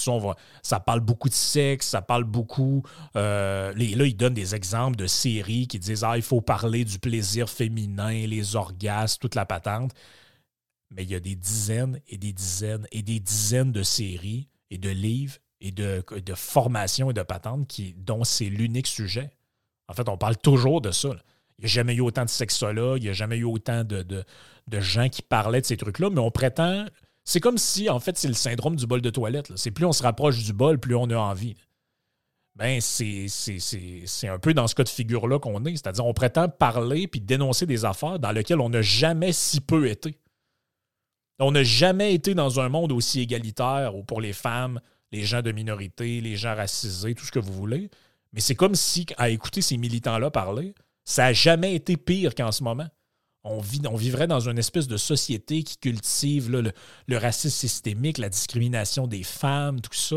[0.63, 2.85] ça parle beaucoup de sexe, ça parle beaucoup.
[3.17, 7.01] Euh, là, ils donnent des exemples de séries qui disent Ah, il faut parler du
[7.01, 9.93] plaisir féminin, les orgasmes, toute la patente.
[10.93, 14.79] Mais il y a des dizaines et des dizaines et des dizaines de séries et
[14.79, 19.31] de livres et de, formations et de patentes dont c'est l'unique sujet.
[19.89, 21.09] En fait, on parle toujours de ça.
[21.59, 24.03] Il n'y a jamais eu autant de sexologues, il n'y a jamais eu autant de,
[24.03, 26.87] de gens qui parlaient de ces trucs-là, mais on prétend
[27.29, 29.51] c'est comme si, en fait, c'est le syndrome du bol de toilette.
[29.57, 31.57] C'est plus on se rapproche du bol, plus on a envie.
[32.55, 35.73] Ben, c'est un peu dans ce cas de figure-là qu'on est.
[35.73, 39.89] C'est-à-dire, on prétend parler puis dénoncer des affaires dans lesquelles on n'a jamais si peu
[39.89, 40.21] été.
[41.41, 45.43] On n'a jamais été dans un monde aussi égalitaire où pour les femmes, les gens
[45.43, 47.91] de minorité, les gens racisés, tout ce que vous voulez.
[48.33, 52.53] Mais c'est comme si, à écouter ces militants-là parler, ça n'a jamais été pire qu'en
[52.53, 52.87] ce moment
[53.47, 56.73] on, vivrait dans une espèce de société qui cultive le,
[57.17, 60.17] racisme systémique, la discrimination des femmes, tout ça.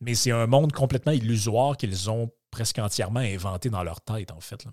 [0.00, 4.40] Mais c'est un monde complètement illusoire qu'ils ont presque entièrement inventé dans leur tête, en
[4.40, 4.64] fait.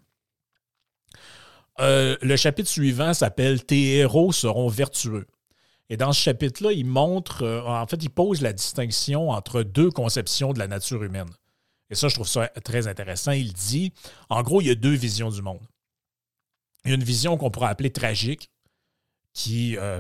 [1.80, 5.28] Euh, le chapitre suivant s'appelle Tes héros seront vertueux.
[5.90, 9.92] Et dans ce chapitre-là, il montre, euh, en fait, il pose la distinction entre deux
[9.92, 11.30] conceptions de la nature humaine.
[11.90, 13.32] Et ça, je trouve ça très intéressant.
[13.32, 13.94] Il dit,
[14.30, 15.62] en gros, il y a deux visions du monde.
[16.88, 18.50] Il y a une vision qu'on pourrait appeler tragique,
[19.34, 20.00] qui, euh,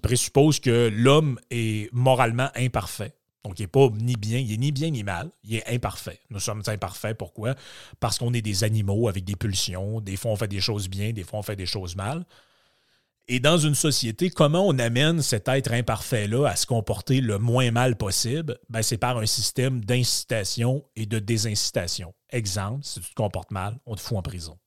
[0.00, 3.16] présuppose que l'homme est moralement imparfait.
[3.42, 6.20] Donc, il n'est pas ni bien, il est ni bien ni mal, il est imparfait.
[6.30, 7.18] Nous sommes imparfaits.
[7.18, 7.56] Pourquoi?
[7.98, 10.00] Parce qu'on est des animaux avec des pulsions.
[10.00, 12.24] Des fois, on fait des choses bien, des fois, on fait des choses mal.
[13.26, 17.72] Et dans une société, comment on amène cet être imparfait-là à se comporter le moins
[17.72, 18.56] mal possible?
[18.68, 22.14] Ben, c'est par un système d'incitation et de désincitation.
[22.30, 24.59] Exemple, si tu te comportes mal, on te fout en prison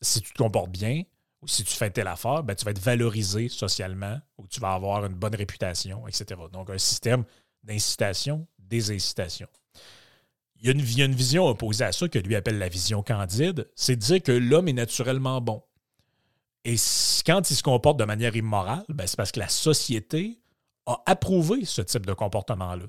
[0.00, 1.02] si tu te comportes bien
[1.42, 4.72] ou si tu fais telle affaire, ben, tu vas être valorisé socialement ou tu vas
[4.72, 6.40] avoir une bonne réputation, etc.
[6.52, 7.24] Donc, un système
[7.62, 9.48] d'incitation, désincitation.
[10.60, 10.70] Il y,
[11.02, 14.22] a une, vision opposée à ça que lui appelle la vision candide, c'est de dire
[14.22, 15.62] que l'homme est naturellement bon.
[16.64, 16.74] Et
[17.24, 20.40] quand il se comporte de manière immorale, ben, c'est parce que la société
[20.86, 22.86] a approuvé ce type de comportement-là.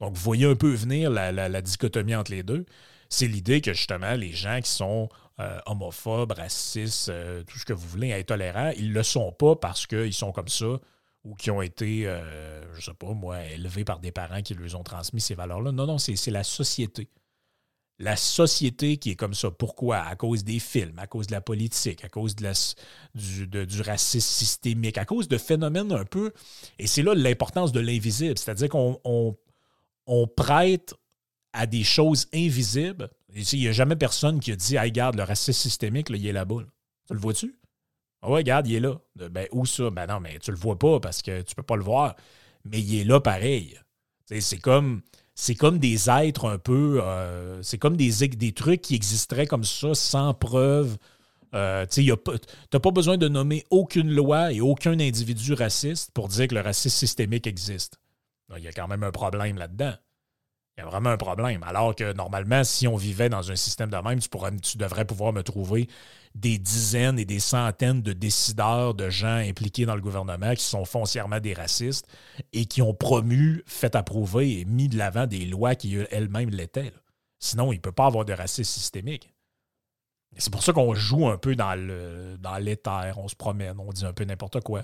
[0.00, 2.66] Donc, vous voyez un peu venir la dichotomie entre les deux.
[3.08, 7.74] C'est l'idée que justement, les gens qui sont euh, homophobes, racistes, euh, tout ce que
[7.74, 10.80] vous voulez, intolérants, ils ne le sont pas parce qu'ils sont comme ça
[11.24, 14.54] ou qui ont été, euh, je ne sais pas moi, élevés par des parents qui
[14.54, 15.72] leur ont transmis ces valeurs-là.
[15.72, 17.10] Non, non, c'est la société.
[17.98, 19.50] La société qui est comme ça.
[19.50, 19.98] Pourquoi?
[19.98, 25.04] À cause des films, à cause de la politique, à cause du, racisme systémique, à
[25.04, 26.32] cause de phénomènes un peu.
[26.78, 28.38] Et c'est là l'importance de l'invisible.
[28.38, 29.36] C'est-à-dire qu'on on,
[30.06, 30.94] on prête
[31.52, 35.22] à des choses invisibles Il n'y a jamais personne qui a dit Hey, regarde, le
[35.22, 36.62] racisme systémique, il est là-bas.
[37.08, 37.58] Tu le vois-tu?
[38.22, 38.98] Ah regarde, il est là.
[39.14, 39.90] Ben, où ça?
[39.90, 42.16] Ben non, mais tu le vois pas parce que tu peux pas le voir.
[42.64, 43.78] Mais il est là pareil.
[44.26, 45.02] C'est comme.
[45.38, 47.00] C'est comme des êtres un peu.
[47.02, 50.96] Euh, c'est comme des, des trucs qui existeraient comme ça, sans preuve.
[51.54, 56.48] Euh, tu n'as pas besoin de nommer aucune loi et aucun individu raciste pour dire
[56.48, 57.98] que le racisme systémique existe.
[58.56, 59.94] Il y a quand même un problème là-dedans.
[60.76, 61.62] Il y a vraiment un problème.
[61.62, 64.28] Alors que normalement, si on vivait dans un système de même, tu,
[64.62, 65.88] tu devrais pouvoir me trouver
[66.34, 70.84] des dizaines et des centaines de décideurs, de gens impliqués dans le gouvernement qui sont
[70.84, 72.06] foncièrement des racistes
[72.52, 76.92] et qui ont promu, fait approuver et mis de l'avant des lois qui elles-mêmes l'étaient.
[77.38, 79.32] Sinon, il ne peut pas avoir de racisme systémique.
[80.36, 83.92] C'est pour ça qu'on joue un peu dans le dans l'éther, on se promène, on
[83.92, 84.82] dit un peu n'importe quoi.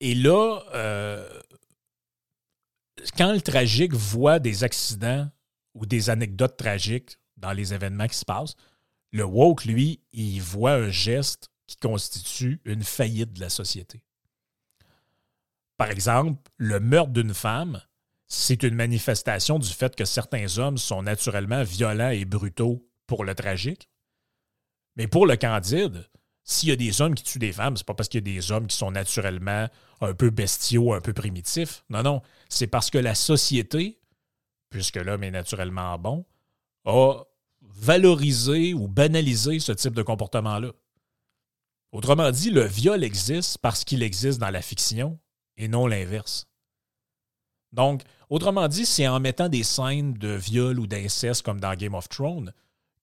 [0.00, 1.28] Et là, euh,
[3.16, 5.30] quand le tragique voit des accidents
[5.74, 8.56] ou des anecdotes tragiques dans les événements qui se passent,
[9.12, 14.02] le woke, lui, il voit un geste qui constitue une faillite de la société.
[15.76, 17.80] Par exemple, le meurtre d'une femme,
[18.26, 23.34] c'est une manifestation du fait que certains hommes sont naturellement violents et brutaux pour le
[23.34, 23.88] tragique.
[24.96, 26.08] Mais pour le candide,
[26.50, 28.34] s'il y a des hommes qui tuent des femmes, c'est pas parce qu'il y a
[28.34, 29.68] des hommes qui sont naturellement
[30.00, 31.84] un peu bestiaux, un peu primitifs.
[31.90, 32.22] Non, non.
[32.48, 34.00] C'est parce que la société,
[34.70, 36.24] puisque l'homme est naturellement bon,
[36.86, 37.22] a
[37.60, 40.72] valorisé ou banalisé ce type de comportement-là.
[41.92, 45.18] Autrement dit, le viol existe parce qu'il existe dans la fiction
[45.58, 46.46] et non l'inverse.
[47.72, 51.94] Donc, autrement dit, c'est en mettant des scènes de viol ou d'inceste comme dans Game
[51.94, 52.54] of Thrones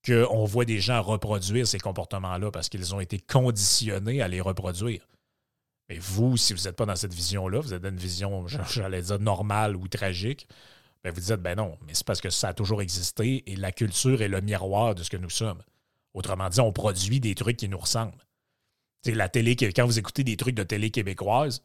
[0.05, 5.07] qu'on voit des gens reproduire ces comportements-là parce qu'ils ont été conditionnés à les reproduire.
[5.89, 9.01] Mais vous, si vous n'êtes pas dans cette vision-là, vous êtes dans une vision, j'allais
[9.01, 10.47] dire, normale ou tragique,
[11.03, 13.71] bien vous dites, ben non, mais c'est parce que ça a toujours existé et la
[13.71, 15.61] culture est le miroir de ce que nous sommes.
[16.13, 18.25] Autrement dit, on produit des trucs qui nous ressemblent.
[19.03, 21.61] C'est la télé, quand vous écoutez des trucs de télé québécoise,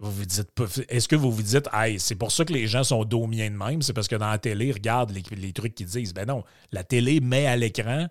[0.00, 0.50] vous vous dites
[0.88, 1.68] est-ce que vous vous dites
[1.98, 4.38] c'est pour ça que les gens sont domiens de même, c'est parce que dans la
[4.38, 6.14] télé, regarde les, trucs qu'ils disent.
[6.14, 8.06] Ben non, la télé met à l'écran,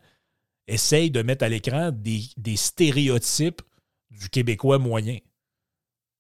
[0.68, 3.62] essaye de mettre à l'écran des, stéréotypes
[4.12, 5.18] du Québécois moyen,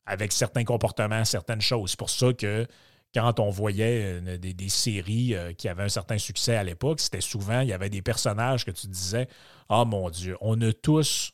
[0.05, 1.91] avec certains comportements, certaines choses.
[1.91, 2.65] C'est pour ça que
[3.13, 7.61] quand on voyait des, séries euh, qui avaient un certain succès à l'époque, c'était souvent,
[7.61, 9.27] il y avait des personnages que tu disais
[9.69, 11.33] oh, mon Dieu, on a tous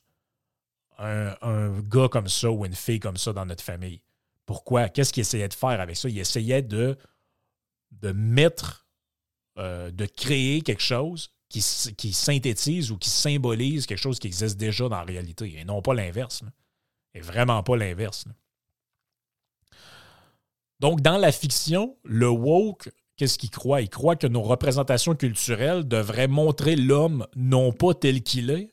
[0.99, 4.01] un, gars comme ça ou une fille comme ça dans notre famille.
[4.45, 4.89] Pourquoi?
[4.89, 6.09] Qu'est-ce qu'il essayait de faire avec ça?
[6.09, 6.97] Il essayait de,
[8.13, 8.87] mettre,
[9.57, 11.63] euh, de créer quelque chose qui,
[11.97, 15.81] qui, synthétise ou qui symbolise quelque chose qui existe déjà dans la réalité, et non
[15.81, 16.43] pas l'inverse.
[17.13, 18.25] Et vraiment pas l'inverse.
[20.79, 23.81] Donc, dans la fiction, le woke, qu'est-ce qu'il croit?
[23.81, 28.71] Il croit que nos représentations culturelles devraient montrer l'homme non pas tel qu'il est,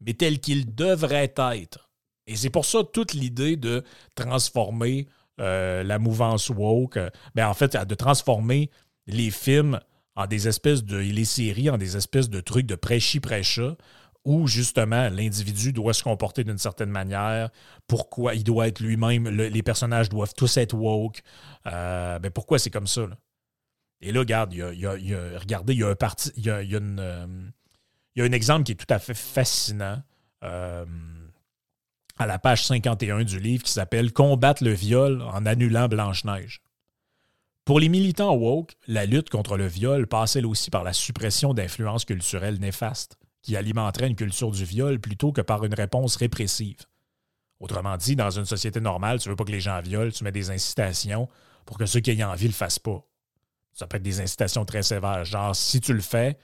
[0.00, 1.87] mais tel qu'il devrait être.
[2.28, 3.82] Et c'est pour ça toute l'idée de
[4.14, 5.08] transformer
[5.40, 8.70] euh, la mouvance woke, euh, ben en fait, de transformer
[9.06, 9.80] les films
[10.14, 10.98] en des espèces de.
[10.98, 13.76] les séries en des espèces de trucs de prêchi-prêcha
[14.24, 17.48] où justement l'individu doit se comporter d'une certaine manière,
[17.86, 21.22] pourquoi il doit être lui-même, les personnages doivent tous être woke.
[21.66, 23.06] Euh, ben pourquoi c'est comme ça?
[24.02, 24.92] Et là, regarde, il y a,
[25.38, 27.52] regardez, il y a un parti, il y a, une,
[28.14, 30.02] il y a un exemple qui est tout à fait fascinant
[32.18, 36.60] à la page 51 du livre qui s'appelle Combattre le viol en annulant Blanche-Neige.
[37.64, 41.54] Pour les militants woke, la lutte contre le viol passe elle aussi par la suppression
[41.54, 46.78] d'influences culturelles néfastes, qui alimenteraient une culture du viol plutôt que par une réponse répressive.
[47.60, 50.32] Autrement dit, dans une société normale, tu veux pas que les gens violent, tu mets
[50.32, 51.28] des incitations
[51.66, 53.04] pour que ceux qui ayant envie le fassent pas.
[53.74, 56.36] Ça peut être des incitations très sévères, genre si tu le fais,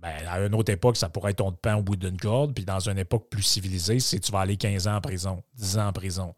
[0.00, 2.54] ben, à une autre époque, ça pourrait être ton pain au bout d'une corde.
[2.54, 5.78] Puis dans une époque plus civilisée, c'est tu vas aller 15 ans en prison, 10
[5.78, 6.34] ans en prison.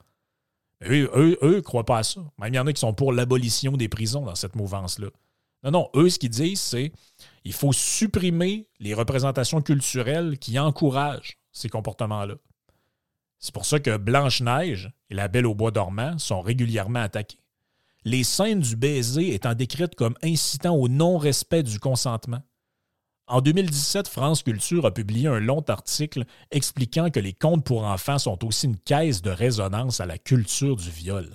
[0.83, 2.21] eux, eux, eux, croient pas à ça.
[2.39, 5.09] Même il y en a qui sont pour l'abolition des prisons dans cette mouvance-là.
[5.63, 6.93] Non, non, eux, ce qu'ils disent, c'est
[7.45, 12.35] il faut supprimer les représentations culturelles qui encouragent ces comportements-là.
[13.39, 17.41] C'est pour ça que Blanche-Neige et la Belle au bois dormant sont régulièrement attaquées.
[18.05, 22.43] Les scènes du baiser étant décrites comme incitant au non-respect du consentement.
[23.27, 28.19] En 2017, France Culture a publié un long article expliquant que les contes pour enfants
[28.19, 31.31] sont aussi une caisse de résonance à la culture du viol,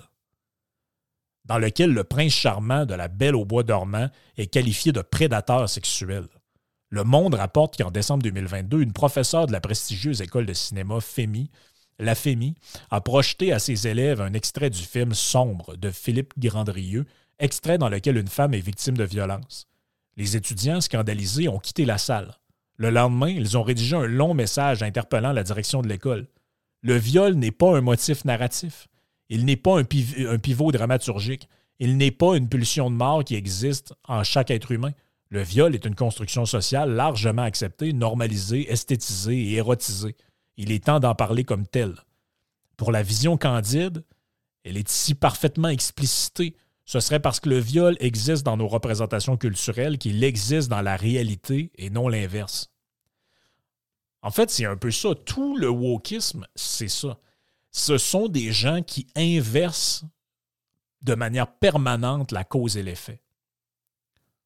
[1.46, 5.68] dans lequel le prince charmant de la Belle au bois dormant est qualifié de prédateur
[5.68, 6.28] sexuel.
[6.90, 11.50] Le Monde rapporte qu'en décembre 2022, une professeure de la prestigieuse école de cinéma FEMI
[12.00, 12.54] la FEMI,
[12.90, 17.04] a projeté à ses élèves un extrait du film Sombre de Philippe Grandrieux,
[17.38, 19.68] extrait dans lequel une femme est victime de violence.
[20.16, 22.34] Les étudiants, scandalisés, ont quitté la salle.
[22.76, 26.28] Le lendemain, ils ont rédigé un long message interpellant la direction de l'école.
[26.82, 28.88] Le viol n'est pas un motif narratif.
[29.28, 31.48] Il n'est pas un, pivot dramaturgique.
[31.78, 34.92] Il n'est pas une pulsion de mort qui existe en chaque être humain.
[35.28, 40.16] Le viol est une construction sociale largement acceptée, normalisée, esthétisée et érotisée.
[40.56, 41.94] Il est temps d'en parler comme tel.
[42.76, 44.04] Pour la vision candide,
[44.64, 46.56] elle est ici parfaitement explicitée.
[46.90, 50.96] Ce serait parce que le viol existe dans nos représentations culturelles qu'il existe dans la
[50.96, 52.72] réalité et non l'inverse.
[54.22, 55.14] En fait, c'est un peu ça.
[55.14, 57.20] Tout le wokisme, c'est ça.
[57.70, 60.04] Ce sont des gens qui inversent
[61.02, 63.22] de manière permanente la cause et l'effet.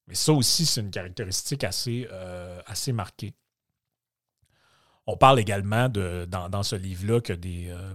[0.06, 2.60] Mais ça aussi, c'est une caractéristique assez, euh,
[2.92, 3.32] marquée.
[5.06, 7.94] On parle également dans, ce livre-là que des, euh,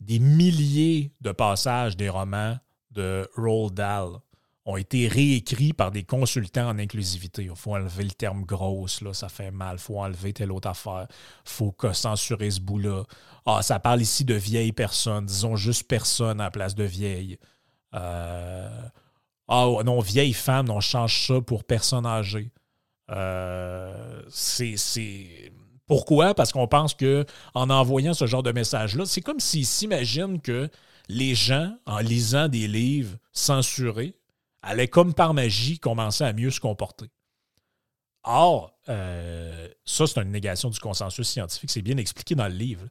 [0.00, 2.58] des milliers de passages des romans
[2.96, 4.18] de Roald Dahl
[4.66, 7.44] ont été réécrits par des consultants en inclusivité.
[7.44, 9.78] Il faut enlever le terme grosse, là, ça fait mal.
[9.78, 11.06] Faut enlever telle autre affaire.
[11.44, 13.04] Faut censurer ce bout-là.
[13.46, 15.26] Ah, ça parle ici de vieilles personnes.
[15.26, 17.38] Disons juste personne à la place de vieilles.
[17.94, 18.88] Euh,
[19.46, 22.50] ah non, vieille femme, on change ça pour personne âgée.
[23.10, 25.52] Euh, c'est.
[25.86, 26.34] Pourquoi?
[26.34, 27.24] Parce qu'on pense que
[27.54, 30.68] en envoyant ce genre de message-là, c'est comme s'ils s'imaginent que
[31.08, 34.18] les gens, en lisant des livres censurés,
[34.62, 37.10] allaient comme par magie commencer à mieux se comporter.
[38.24, 41.70] Or, euh, ça, c'est une négation du consensus scientifique.
[41.70, 42.88] C'est bien expliqué dans le livre.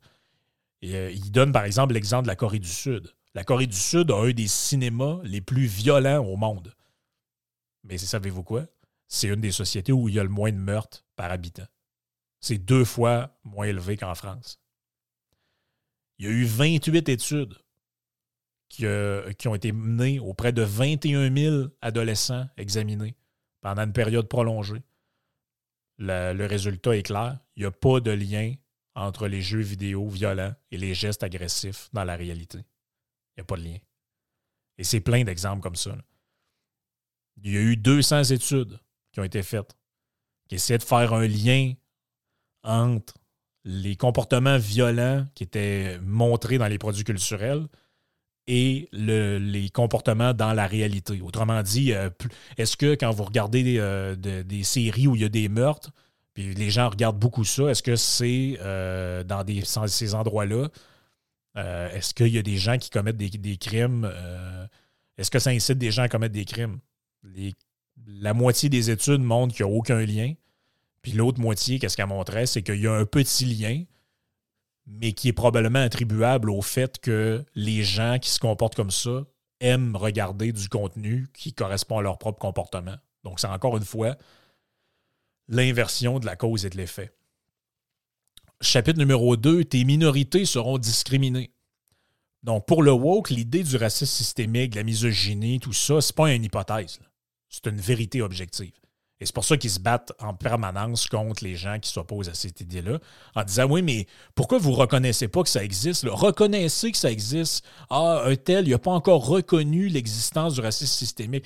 [0.86, 3.14] Euh, il donne, par exemple, l'exemple de la Corée du Sud.
[3.34, 6.74] La Corée du Sud a un des cinémas les plus violents au monde.
[7.84, 8.66] Mais savez-vous quoi?
[9.10, 11.68] C'est une des sociétés où il y a le moins de meurtres par habitant.
[12.40, 14.60] C'est deux fois moins élevé qu'en France.
[16.18, 17.58] Il y a eu 28 études
[18.70, 23.16] qui, euh, qui, ont été menées auprès de 21 000 adolescents examinés
[23.62, 24.82] pendant une période prolongée.
[25.98, 27.40] le résultat est clair.
[27.56, 28.54] Il n'y a pas de lien
[28.96, 32.60] entre les jeux vidéo violents et les gestes agressifs dans la réalité.
[32.60, 33.78] Il n'y a pas de lien.
[34.78, 35.96] Et c'est plein d'exemples comme ça.
[37.44, 38.80] Il y a eu 200 études
[39.12, 39.76] qui ont été faites
[40.48, 41.74] qui essaient de faire un lien
[42.64, 43.16] entre
[43.64, 47.68] les comportements violents qui étaient montrés dans les produits culturels
[48.48, 51.22] et les comportements dans la réalité.
[51.22, 52.10] Autrement dit, euh,
[52.58, 55.92] est-ce que quand vous regardez euh, des séries où il y a des meurtres,
[56.34, 59.44] puis les gens regardent beaucoup ça, est-ce que c'est euh, dans
[59.88, 60.70] ces endroits-là
[61.58, 64.12] est-ce qu'il y a des gens qui commettent des, crimes?
[65.18, 66.80] Est-ce que ça incite des gens à commettre des crimes?
[68.08, 70.34] la moitié des études montrent qu'il n'y a aucun lien.
[71.02, 72.46] Puis l'autre moitié, qu'est-ce qu'elle montrait?
[72.46, 73.84] C'est qu'il y a un petit lien,
[74.88, 79.26] mais qui est probablement attribuable au fait que les gens qui se comportent comme ça
[79.60, 82.96] aiment regarder du contenu qui correspond à leur propre comportement.
[83.24, 84.16] Donc, c'est encore une fois
[85.48, 87.12] l'inversion de la cause et de l'effet.
[88.62, 91.52] Chapitre numéro 2, tes minorités seront discriminées.
[92.44, 96.32] Donc, pour le woke, l'idée du racisme systémique, de la misogynie, tout ça, c'est pas
[96.32, 97.00] une hypothèse.
[97.50, 98.74] C'est une vérité objective.
[99.22, 102.34] Et c'est pour ça qu'ils se battent en permanence contre les gens qui s'opposent à
[102.34, 103.00] cette idée-là,
[103.36, 107.12] en disant Oui, mais pourquoi vous ne reconnaissez pas que ça existe Reconnaissez que ça
[107.12, 107.66] existe.
[107.90, 111.46] Ah, un tel, il n'a pas encore reconnu l'existence du racisme systémique.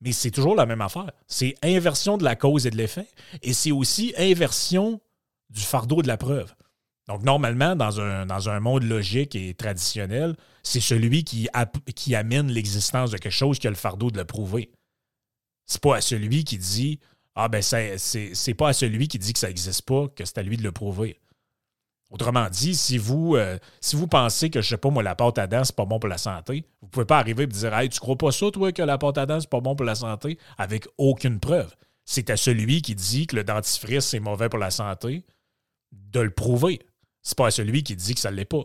[0.00, 1.10] Mais c'est toujours la même affaire.
[1.26, 3.06] C'est inversion de la cause et de l'effet.
[3.42, 5.00] Et c'est aussi inversion
[5.50, 6.54] du fardeau de la preuve.
[7.06, 11.48] Donc, normalement, dans un, monde logique et traditionnel, c'est celui qui,
[11.94, 14.70] qui amène l'existence de quelque chose qui a le fardeau de le prouver.
[15.66, 17.00] C'est pas à celui qui dit
[17.34, 20.42] Ah, ben, c'est pas à celui qui dit que ça n'existe pas que c'est à
[20.42, 21.18] lui de le prouver.
[22.10, 23.58] Autrement dit, si vous, euh,
[24.08, 26.18] pensez que, je sais pas, moi, la pâte à dents, c'est pas bon pour la
[26.18, 28.98] santé, vous pouvez pas arriver et dire Hey, tu crois pas ça, toi, que la
[28.98, 31.74] pâte à dents, c'est pas bon pour la santé, avec aucune preuve.
[32.04, 35.24] C'est à celui qui dit que le dentifrice, c'est mauvais pour la santé,
[35.90, 36.80] de le prouver.
[37.22, 38.64] C'est pas à celui qui dit que ça ne l'est pas.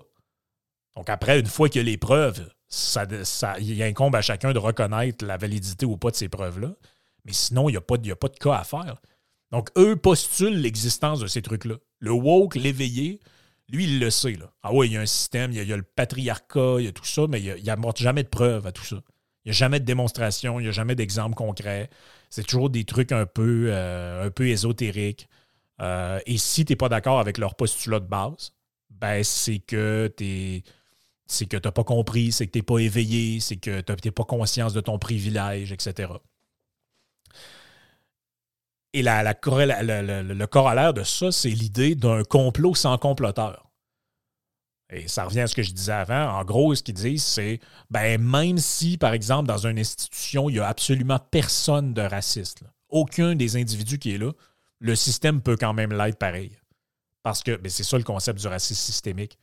[1.00, 4.52] Donc après, une fois qu'il y a les preuves, ça, ça, il incombe à chacun
[4.52, 6.74] de reconnaître la validité ou pas de ces preuves-là.
[7.24, 8.98] Mais sinon, il n'y a, pas, a pas de cas à faire.
[9.50, 11.76] Donc, eux postulent l'existence de ces trucs-là.
[12.00, 13.22] Le woke, l'éveillé,
[13.70, 14.34] lui, il le sait.
[14.34, 14.52] Là.
[14.62, 16.92] Ah oui, il y a un système, il y a, le patriarcat, il y a
[16.92, 18.98] tout ça, mais il n'y a, jamais de preuves à tout ça.
[19.46, 21.90] Il n'y a jamais de démonstration, il n'y a jamais d'exemple concret.
[22.30, 25.30] C'est toujours des trucs un peu, euh, un peu ésotériques.
[25.80, 28.52] Euh, et si tu n'es pas d'accord avec leur postulat de base,
[28.90, 30.62] ben c'est que tu
[31.30, 33.92] c'est que tu n'as pas compris, c'est que tu n'es pas éveillé, c'est que tu
[33.92, 36.12] n'as pas conscience de ton privilège, etc.
[38.94, 43.70] Et la, le corollaire de ça, c'est l'idée d'un complot sans comploteur.
[44.92, 46.40] Et ça revient à ce que je disais avant.
[46.40, 47.60] En gros, ce qu'ils disent, c'est
[47.92, 52.64] ben, même si, par exemple, dans une institution, il n'y a absolument personne de raciste,
[52.90, 54.32] aucun des individus qui est là,
[54.80, 56.58] le système peut quand même l'être pareil.
[57.22, 59.38] Parce que ben, c'est ça le concept du racisme systémique.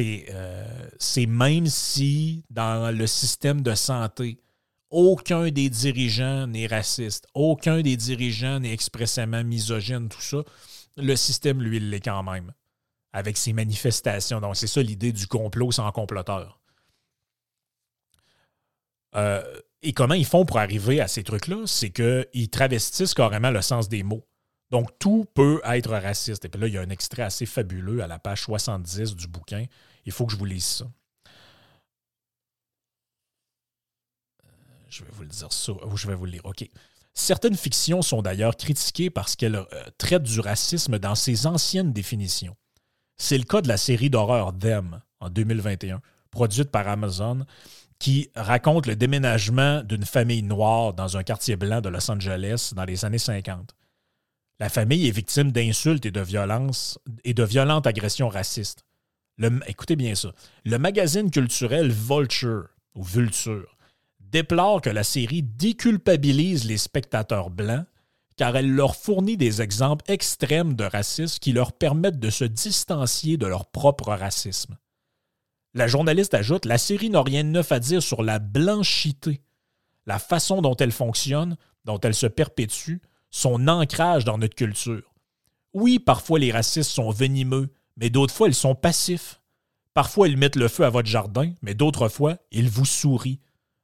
[0.00, 4.38] Euh, c'est même si dans le système de santé,
[4.90, 10.44] aucun des dirigeants n'est raciste, aucun des dirigeants n'est expressément misogyne, tout ça,
[10.96, 12.52] le système, lui, il l'est quand même,
[13.12, 14.40] avec ses manifestations.
[14.40, 16.60] Donc, c'est ça l'idée du complot sans comploteur.
[19.14, 19.42] Euh,
[19.82, 21.62] et comment ils font pour arriver à ces trucs-là?
[21.66, 24.26] C'est qu'ils travestissent carrément le sens des mots.
[24.70, 26.44] Donc, tout peut être raciste.
[26.44, 29.26] Et puis là, il y a un extrait assez fabuleux à la page 70 du
[29.26, 29.64] bouquin.
[30.04, 30.84] Il faut que je vous lise ça.
[34.44, 34.48] Euh,
[34.90, 36.44] je vais vous le dire ça, je vais vous le lire.
[36.44, 36.68] OK.
[37.14, 39.64] Certaines fictions sont d'ailleurs critiquées parce qu'elles euh,
[39.96, 42.56] traitent du racisme dans ses anciennes définitions.
[43.16, 46.00] C'est le cas de la série d'horreur Them en 2021,
[46.30, 47.44] produite par Amazon,
[47.98, 52.84] qui raconte le déménagement d'une famille noire dans un quartier blanc de Los Angeles dans
[52.84, 53.74] les années 50.
[54.60, 58.84] La famille est victime d'insultes et de violences et de violentes agressions racistes.
[59.66, 60.32] écoutez bien ça.
[60.64, 63.76] Le magazine culturel Vulture ou Vulture
[64.18, 67.86] déplore que la série déculpabilise les spectateurs blancs
[68.36, 73.36] car elle leur fournit des exemples extrêmes de racisme qui leur permettent de se distancier
[73.36, 74.76] de leur propre racisme.
[75.74, 79.42] La journaliste ajoute La série n'a rien de neuf à dire sur la blanchité,
[80.06, 82.98] la façon dont elle fonctionne, dont elle se perpétue,
[83.30, 85.14] son ancrage dans notre culture.
[85.74, 89.40] Oui, parfois les racistes sont venimeux, mais d'autres fois ils sont passifs.
[89.94, 93.40] Parfois ils mettent le feu à votre jardin, mais d'autres fois ils vous sourient.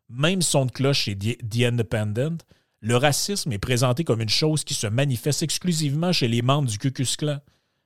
[0.08, 2.38] Même son de cloche chez The Independent,
[2.80, 6.78] le racisme est présenté comme une chose qui se manifeste exclusivement chez les membres du
[6.78, 7.38] Ku Klux Klan,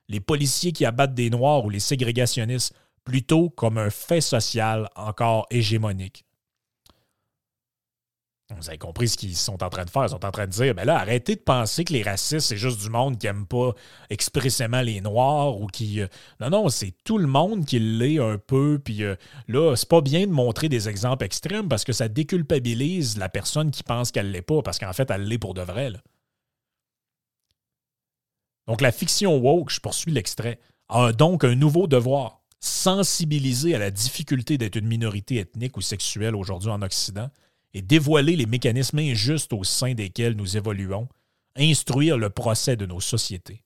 [0.09, 2.73] les policiers qui abattent des Noirs ou les ségrégationnistes,
[3.05, 6.25] plutôt comme un fait social encore hégémonique.
[8.57, 10.05] Vous avez compris ce qu'ils sont en train de faire.
[10.05, 12.57] Ils sont en train de dire, mais là, arrêtez de penser que les racistes, c'est
[12.57, 13.73] juste du monde qui n'aime pas
[14.09, 16.01] expressément les Noirs ou qui.
[16.01, 16.07] Euh,
[16.39, 18.79] non, non, c'est tout le monde qui l'est un peu.
[18.83, 19.15] Puis euh,
[19.47, 23.69] là, c'est pas bien de montrer des exemples extrêmes parce que ça déculpabilise la personne
[23.69, 25.91] qui pense qu'elle l'est pas, parce qu'en fait, elle l'est pour de vrai.
[28.67, 33.91] Donc, la fiction woke, je poursuis l'extrait, a donc un nouveau devoir sensibiliser à la
[33.91, 37.29] difficulté d'être une minorité ethnique ou sexuelle aujourd'hui en Occident
[37.73, 41.07] et dévoiler les mécanismes injustes au sein desquels nous évoluons,
[41.55, 43.63] instruire le procès de nos sociétés.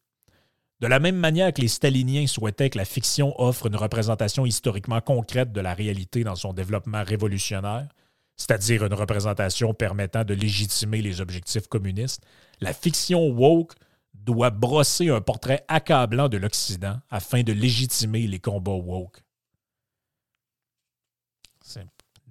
[0.80, 4.99] De la même manière que les staliniens souhaitaient que la fiction offre une représentation historiquement
[4.99, 7.88] concrète de la réalité dans son développement révolutionnaire,
[8.36, 12.24] c'est-à-dire une représentation permettant de légitimer les objectifs communistes,
[12.60, 13.76] la fiction woke
[14.14, 19.22] doit brosser un portrait accablant de l'Occident afin de légitimer les combats woke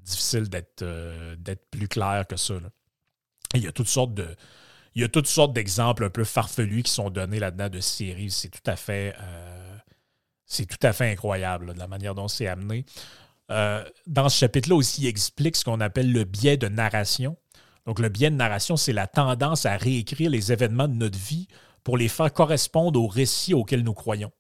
[0.02, 0.48] difficile
[0.82, 2.54] euh, d'être plus clair que ça.
[3.54, 4.36] Il y a toutes sortes de.
[4.94, 8.30] Il y a toutes sortes d'exemples un peu farfelus qui sont donnés là-dedans de séries.
[8.30, 9.14] C'est tout à fait.
[9.20, 9.78] Euh,
[11.00, 12.84] incroyable de la manière dont c'est amené.
[13.50, 17.36] Euh, dans ce chapitre-là aussi, il explique ce qu'on appelle le biais de narration.
[17.86, 21.48] Donc, le biais de narration, c'est la tendance à réécrire les événements de notre vie
[21.84, 24.30] pour les faire correspondre aux récits auxquels nous croyons.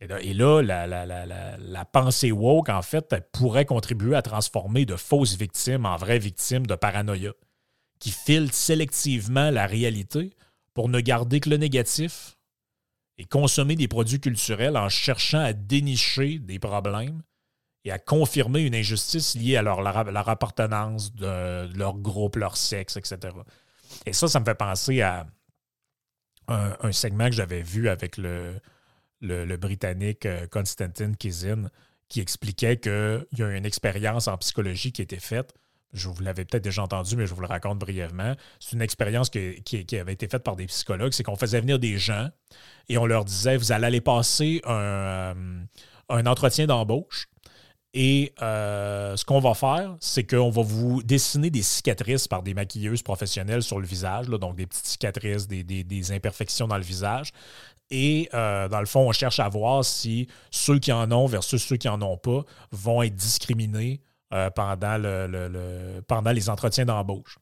[0.00, 5.96] Et là, la, pensée woke, en fait, pourrait contribuer à transformer de fausses victimes en
[5.96, 7.32] vraies victimes de paranoïa,
[8.00, 10.34] qui filtrent sélectivement la réalité
[10.74, 12.36] pour ne garder que le négatif
[13.18, 17.22] et consommer des produits culturels en cherchant à dénicher des problèmes
[17.84, 22.96] et à confirmer une injustice liée à leur, leur appartenance, de, leur groupe, leur sexe,
[22.96, 23.32] etc.
[24.06, 25.26] Et ça, ça me fait penser à
[26.48, 28.60] un segment que j'avais vu avec le,
[29.24, 31.70] le, Britannique euh, Constantin Kizin,
[32.08, 35.54] qui expliquait qu'il y a une expérience en psychologie qui a été faite.
[35.92, 38.34] Je vous l'avais peut-être déjà entendu, mais je vous le raconte brièvement.
[38.58, 41.12] C'est une expérience qui, avait été faite par des psychologues.
[41.12, 42.28] C'est qu'on faisait venir des gens
[42.88, 47.28] et on leur disait Vous allez aller passer un, euh, entretien d'embauche.
[47.96, 52.52] Et euh, ce qu'on va faire, c'est qu'on va vous dessiner des cicatrices par des
[52.52, 57.30] maquilleuses professionnelles sur le visage, donc des petites cicatrices, des, imperfections dans le visage.
[57.90, 61.62] Et euh, dans le fond, on cherche à voir si ceux qui en ont versus
[61.62, 64.00] ceux qui n'en ont pas vont être discriminés
[64.32, 67.38] euh, pendant, le, pendant les entretiens d'embauche.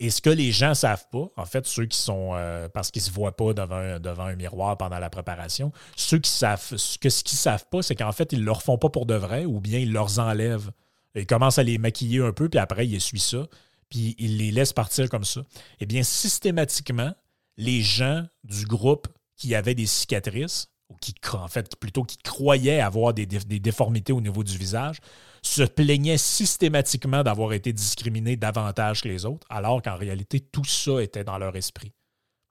[0.00, 2.90] Et ce que les gens ne savent pas, en fait, ceux qui sont, euh, parce
[2.90, 6.30] qu'ils ne se voient pas devant un, devant un miroir pendant la préparation, ceux qui
[6.30, 8.90] savent, que ce qu'ils ne savent pas, c'est qu'en fait, ils ne leur font pas
[8.90, 10.72] pour de vrai ou bien ils leur enlèvent.
[11.14, 13.46] Ils commencent à les maquiller un peu, puis après, ils essuient ça,
[13.88, 15.42] puis ils les laissent partir comme ça.
[15.78, 17.14] Eh bien, systématiquement,
[17.56, 19.06] les gens du groupe
[19.36, 24.20] qui avaient des cicatrices ou qui, en fait, plutôt qui croyaient avoir des, déformités au
[24.20, 24.98] niveau du visage,
[25.42, 31.02] se plaignaient systématiquement d'avoir été discriminés davantage que les autres, alors qu'en réalité, tout ça
[31.02, 31.92] était dans leur esprit.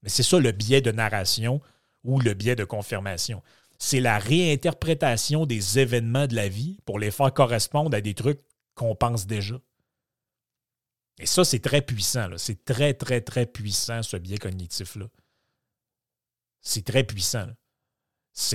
[0.01, 1.61] Mais c'est ça le biais de narration
[2.03, 3.41] ou le biais de confirmation.
[3.79, 8.41] C'est la réinterprétation des événements de la vie pour les faire correspondre à des trucs
[8.75, 9.55] qu'on pense déjà.
[11.19, 12.29] Et ça, c'est très puissant.
[12.37, 15.05] C'est très, très, très puissant, ce biais cognitif-là.
[16.63, 17.47] C'est très puissant.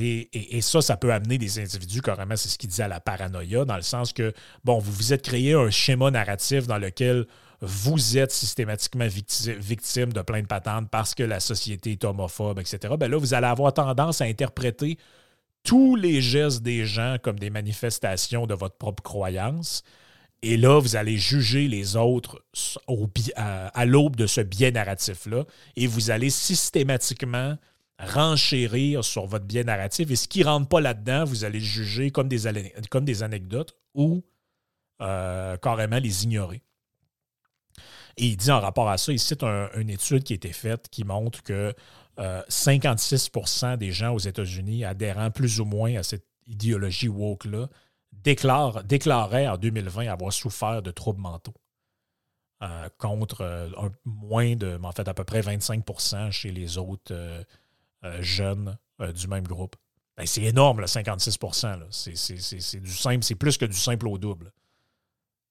[0.01, 3.65] Et, ça, ça peut amener des individus, carrément, c'est ce qu'il disait à la paranoïa,
[3.65, 4.33] dans le sens que,
[4.65, 7.27] bon, vous vous êtes créé un schéma narratif dans lequel
[7.61, 12.95] vous êtes systématiquement victime de plein de patentes parce que la société est homophobe, etc.
[12.99, 14.99] Ben là, vous allez avoir tendance à interpréter
[15.65, 19.83] tous les gestes des gens comme des manifestations de votre propre croyance.
[20.43, 22.45] Et là, vous allez juger les autres
[23.37, 25.45] à l'aube de ce biais narratif-là
[25.75, 27.57] et vous allez systématiquement
[27.99, 30.11] renchérir sur votre biais narratif.
[30.11, 32.47] Et ce qui ne rentre pas là-dedans, vous allez le juger comme des,
[33.23, 34.25] anecdotes ou
[35.01, 36.63] euh, carrément les ignorer.
[38.17, 40.89] Et il dit en rapport à ça, il cite une étude qui a été faite
[40.91, 41.73] qui montre que
[42.19, 47.69] 56% euh, des gens aux États-Unis adhérant plus ou moins à cette idéologie woke-là
[48.13, 51.55] déclaraient en 2020 avoir souffert de troubles mentaux.
[52.61, 53.71] Euh, contre
[54.05, 57.15] moins de, en fait, à peu près 25% chez les autres
[58.21, 59.77] jeunes euh, du même groupe.
[60.17, 61.39] Ben, c'est énorme, le 56
[61.91, 64.53] C'est c'est plus que du simple au double.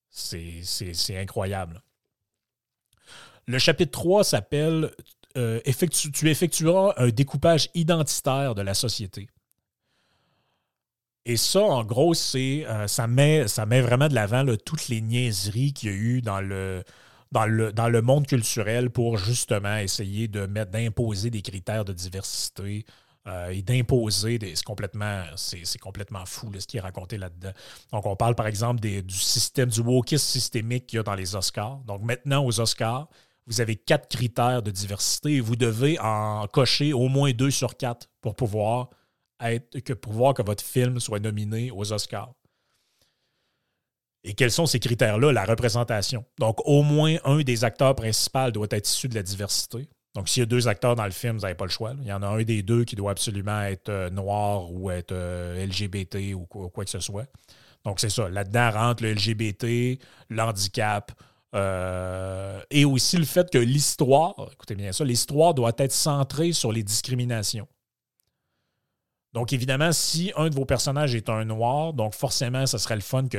[0.09, 1.81] C'est incroyable.
[3.45, 4.91] Le chapitre 3 s'appelle
[5.37, 9.29] euh, Tu effectueras un découpage identitaire de la société.
[11.25, 15.89] Et ça, en gros, ça, met, ça met vraiment de l'avant toutes les niaiseries qu'il
[15.89, 16.83] y a eu dans le,
[17.31, 21.93] dans le, dans le monde culturel pour justement essayer de mettre, d'imposer des critères de
[21.93, 22.85] diversité
[23.27, 24.55] euh, et d'imposer des.
[24.55, 27.51] C'est complètement, c'est, complètement fou ce qui est raconté là-dedans.
[27.91, 31.15] Donc, on parle par exemple des, du système, du wokisme systémique qu'il y a dans
[31.15, 31.79] les Oscars.
[31.85, 33.09] Donc, maintenant, aux Oscars,
[33.45, 37.75] vous avez quatre critères de diversité et vous devez en cocher au moins deux sur
[37.75, 38.89] quatre pour pouvoir
[39.41, 42.33] être, que, pour voir que votre film soit nominé aux Oscars.
[44.27, 45.31] Et quels sont ces critères-là?
[45.31, 46.25] La représentation.
[46.37, 49.87] Donc, au moins un des acteurs principaux doit être issu de la diversité.
[50.15, 51.93] Donc, s'il y a deux acteurs dans le film, vous n'avez pas le choix.
[52.01, 55.13] Il y en a un des deux qui doit absolument être euh, noir ou être
[55.13, 57.25] euh, LGBT ou quoi, que ce soit.
[57.85, 58.27] Donc, c'est ça.
[58.27, 59.97] Là-dedans rentre le LGBT,
[60.29, 61.13] l'handicap,
[61.55, 66.73] euh, et aussi le fait que l'histoire, écoutez bien ça, l'histoire doit être centrée sur
[66.73, 67.67] les discriminations.
[69.37, 73.01] Donc, évidemment, si un de vos personnages est un noir, donc forcément, ce serait le
[73.01, 73.37] fun que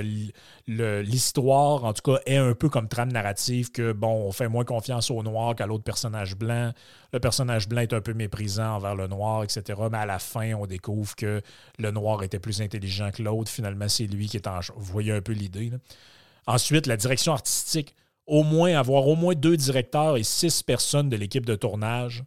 [0.68, 4.62] l'histoire, en tout cas, ait un peu comme trame narrative que, bon, on fait moins
[4.62, 6.72] confiance au noir qu'à l'autre personnage blanc.
[7.12, 9.62] Le personnage blanc est un peu méprisant envers le noir, etc.
[9.90, 11.42] Mais à la fin, on découvre que
[11.80, 13.50] le noir était plus intelligent que l'autre.
[13.50, 14.60] Finalement, c'est lui qui est en.
[14.76, 15.72] Vous voyez un peu l'idée.
[16.46, 17.96] Ensuite, la direction artistique.
[18.24, 22.22] Au moins, avoir au moins deux directeurs et six personnes de l'équipe de tournage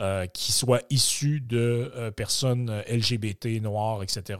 [0.00, 4.38] euh, qui soient issus de euh, personnes euh, LGBT, noires, etc.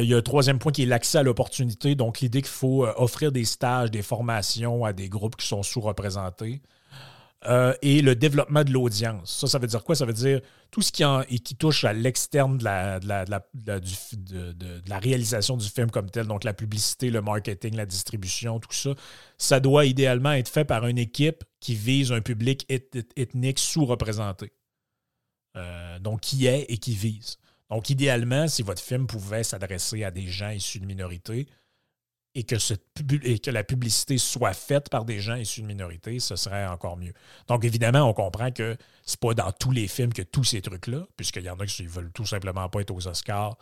[0.00, 1.94] il y a un troisième point qui est l'accès à l'opportunité.
[1.94, 6.62] Donc, l'idée qu'il faut offrir des stages, des formations à des groupes qui sont sous-représentés.
[7.46, 9.38] Euh, et le développement de l'audience.
[9.40, 9.94] Ça, ça veut dire quoi?
[9.94, 10.40] Ça veut dire
[10.70, 13.24] tout ce qui, en, qui touche à l'externe de la, de, la,
[13.54, 18.72] de, la, réalisation du film comme tel, donc la publicité, le marketing, la distribution, tout
[18.72, 18.94] ça,
[19.36, 22.66] ça doit idéalement être fait par une équipe qui vise un public
[23.16, 24.52] ethnique sous-représenté.
[25.56, 27.36] Euh, donc, qui est et qui vise.
[27.70, 31.46] Donc, idéalement, si votre film pouvait s'adresser à des gens issus de minorités,
[32.34, 36.96] et que, la publicité soit faite par des gens issus de minorités, ce serait encore
[36.96, 37.12] mieux.
[37.46, 41.06] Donc, évidemment, on comprend que c'est pas dans tous les films que tous ces trucs-là,
[41.16, 43.56] puisqu'il y en a qui ne veulent tout simplement pas être aux Oscars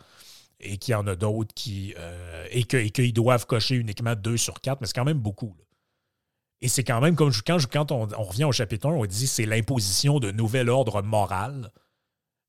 [0.59, 1.93] et qu'il y en a d'autres qui.
[1.97, 5.55] Euh, et qu'ils doivent cocher uniquement deux sur quatre, mais c'est quand même beaucoup.
[6.61, 10.19] Et c'est quand même comme quand, on, revient au chapitre 1, on dit c'est l'imposition
[10.19, 11.71] de nouvel ordre moral.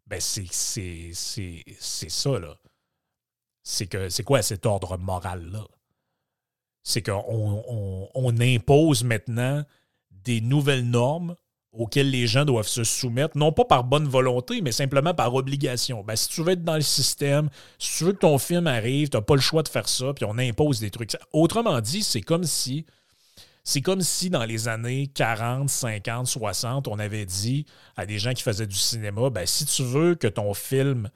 [0.06, 2.56] Ben, c'est ça, là.
[3.62, 5.66] C'est quoi cet ordre moral-là?
[6.84, 7.64] C'est qu'on
[8.14, 9.64] on, impose maintenant
[10.10, 11.34] des nouvelles normes
[11.72, 16.04] auxquelles les gens doivent se soumettre, non pas par bonne volonté, mais simplement par obligation.
[16.04, 19.08] Ben, si tu veux être dans le système, si tu veux que ton film arrive,
[19.08, 21.16] tu n'as pas le choix de faire ça, puis on impose des trucs.
[21.32, 22.86] Autrement dit, c'est comme si
[23.64, 27.64] c'est comme si dans les années 40, 50, 60, on avait dit
[27.96, 31.08] à des gens qui faisaient du cinéma, ben, si tu veux que ton film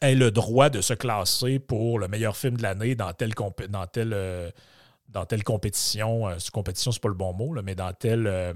[0.00, 3.32] ait le droit de se classer pour le meilleur film de l'année dans telle,
[3.68, 4.50] dans telle, euh,
[5.08, 6.28] dans telle compétition.
[6.28, 8.54] Euh, compétition, c'est pas le bon mot, mais dans tel, euh,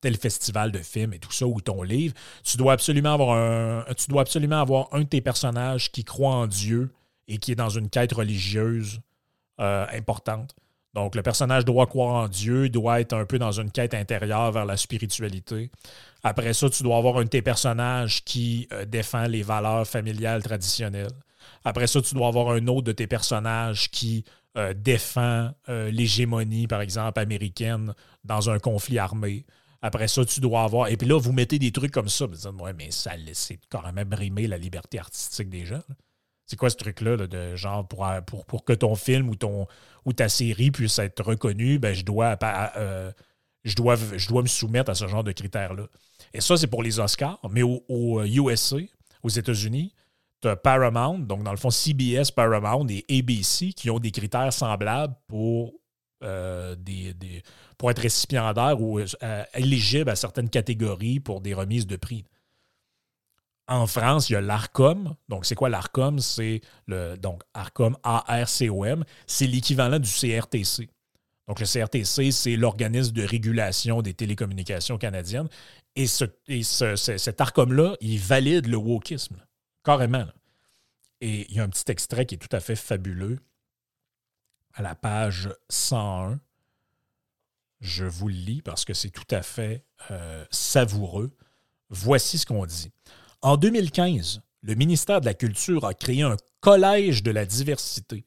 [0.00, 3.84] tel festival de films et tout ça, ou ton livre, tu dois absolument avoir un,
[3.96, 6.92] tu dois absolument avoir un de tes personnages qui croit en Dieu
[7.28, 9.00] et qui est dans une quête religieuse
[9.60, 10.54] euh, importante.
[10.94, 14.52] Donc, le personnage doit croire en Dieu, doit être un peu dans une quête intérieure
[14.52, 15.70] vers la spiritualité.
[16.22, 20.42] Après ça, tu dois avoir un de tes personnages qui euh, défend les valeurs familiales
[20.42, 21.10] traditionnelles.
[21.64, 24.24] Après ça, tu dois avoir un autre de tes personnages qui
[24.56, 27.92] euh, défend euh, l'hégémonie, par exemple, américaine
[28.22, 29.44] dans un conflit armé.
[29.82, 30.88] Après ça, tu dois avoir.
[30.88, 32.26] Et puis là, vous mettez des trucs comme ça.
[32.26, 33.58] Vous ouais, mais ça, c'est
[33.94, 35.82] même brimer la liberté artistique des gens.
[36.46, 38.06] C'est quoi ce truc-là, de genre, pour,
[38.46, 42.36] pour, que ton film ou, ta série puisse être reconnue, ben, je, dois,
[43.64, 43.74] je,
[44.28, 45.86] dois, me soumettre à ce genre de critères-là.
[46.34, 48.76] Et ça, c'est pour les Oscars, mais au, USA,
[49.22, 49.94] aux États-Unis,
[50.42, 54.52] tu as Paramount, donc dans le fond CBS, Paramount et ABC qui ont des critères
[54.52, 55.72] semblables pour,
[56.22, 57.14] euh, des,
[57.78, 62.26] pour être récipiendaires ou euh, éligibles à certaines catégories pour des remises de prix.
[63.66, 65.14] En France, il y a l'ARCOM.
[65.28, 66.18] Donc, c'est quoi l'ARCOM?
[66.18, 69.04] C'est le donc ARCOM, A-R-C-O-M.
[69.26, 70.90] C'est l'équivalent du CRTC.
[71.48, 75.48] Donc, le CRTC, c'est l'organisme de régulation des télécommunications canadiennes.
[75.96, 76.26] Et, ce,
[76.96, 79.36] cet ARCOM-là, il valide le wokisme,
[79.82, 80.26] carrément.
[81.20, 83.38] Et il y a un petit extrait qui est tout à fait fabuleux
[84.74, 86.40] à la page 101.
[87.80, 91.36] Je vous le lis parce que c'est tout à fait euh, savoureux.
[91.90, 92.90] Voici ce qu'on dit.
[93.44, 98.24] En 2015, le ministère de la Culture a créé un collège de la diversité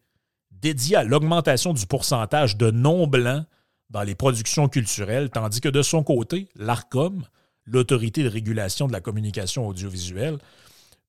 [0.51, 3.47] dédié à l'augmentation du pourcentage de non-blancs
[3.89, 7.23] dans les productions culturelles, tandis que de son côté, l'ARCOM,
[7.65, 10.37] l'autorité de régulation de la communication audiovisuelle,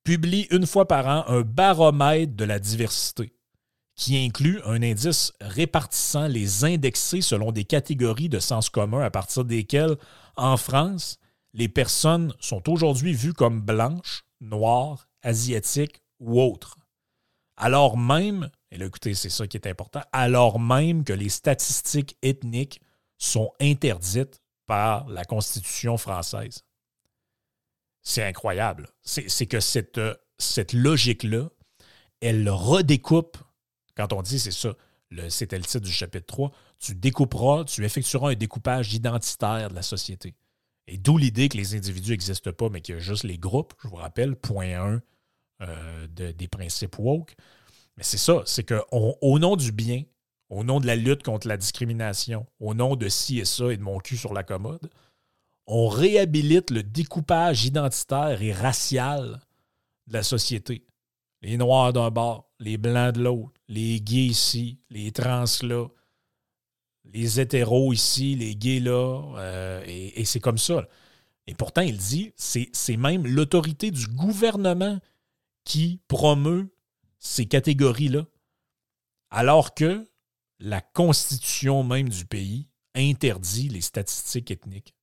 [0.04, 3.34] publie une fois par an un baromètre de la diversité
[3.94, 9.44] qui inclut un indice répartissant les indexés selon des catégories de sens commun à partir
[9.44, 9.96] desquelles,
[10.34, 11.18] en France,
[11.58, 16.78] les personnes sont aujourd'hui vues comme blanches, noires, asiatiques ou autres.
[17.56, 22.16] Alors même et là, écoutez, c'est ça qui est important, alors même que les statistiques
[22.22, 22.80] ethniques
[23.16, 26.64] sont interdites par la Constitution française.
[28.02, 28.88] C'est incroyable.
[29.02, 30.00] C'est que cette,
[30.38, 31.48] cette logique-là,
[32.20, 33.38] elle redécoupe,
[33.96, 34.74] quand on dit c'est ça,
[35.30, 39.82] c'était le titre du chapitre 3, tu découperas, tu effectueras un découpage identitaire de la
[39.82, 40.34] société.
[40.90, 43.74] Et d'où l'idée que les individus n'existent pas, mais qu'il y a juste les groupes.
[43.82, 45.02] Je vous rappelle, point 1
[45.62, 47.36] euh, des principes woke.
[47.96, 50.04] Mais c'est ça, c'est qu'au nom du bien,
[50.48, 53.76] au nom de la lutte contre la discrimination, au nom de ci et ça et
[53.76, 54.90] de mon cul sur la commode,
[55.66, 59.40] on réhabilite le découpage identitaire et racial
[60.06, 60.86] de la société.
[61.42, 65.86] Les Noirs d'un bord, les Blancs de l'autre, les gays ici, les trans là,
[67.12, 70.86] les hétéros ici, les gays là, euh, et, et c'est comme ça.
[71.46, 74.98] Et pourtant, il dit, c'est même l'autorité du gouvernement
[75.64, 76.68] qui promeut
[77.18, 78.26] ces catégories-là,
[79.30, 80.06] alors que
[80.60, 84.94] la constitution même du pays interdit les statistiques ethniques.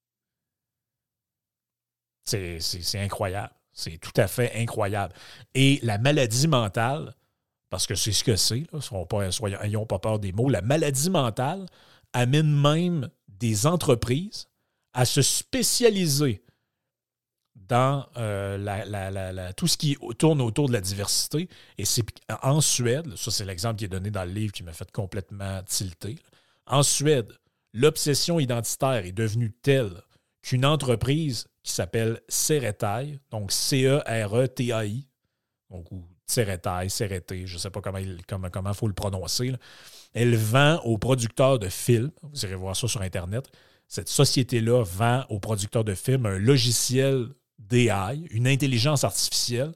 [2.24, 2.60] C'est
[3.00, 3.54] incroyable.
[3.72, 5.14] C'est tout à fait incroyable.
[5.54, 7.16] Et la maladie mentale,
[7.70, 8.66] parce que c'est ce que c'est,
[9.64, 11.66] n'ayons pas peur des mots, la maladie mentale
[12.16, 14.48] amène même des entreprises
[14.94, 16.42] à se spécialiser
[17.56, 21.50] dans euh, tout ce qui tourne autour de la diversité.
[21.78, 22.06] Et c'est
[22.42, 25.62] en Suède, ça c'est l'exemple qui est donné dans le livre qui m'a fait complètement
[25.64, 26.18] tilter.
[26.66, 27.34] En Suède,
[27.74, 30.02] l'obsession identitaire est devenue telle
[30.42, 35.08] qu'une entreprise qui s'appelle Ceretai, donc C-E-R-E-T-A-I,
[35.70, 35.88] donc
[36.28, 38.20] Ceretai, Cereté, je ne sais pas comment il
[38.74, 39.54] faut le prononcer,
[40.14, 43.46] elle vend aux producteurs de films, vous irez voir ça sur Internet,
[43.88, 47.28] cette société-là vend aux producteurs de films un logiciel
[47.60, 49.74] d'AI, une intelligence artificielle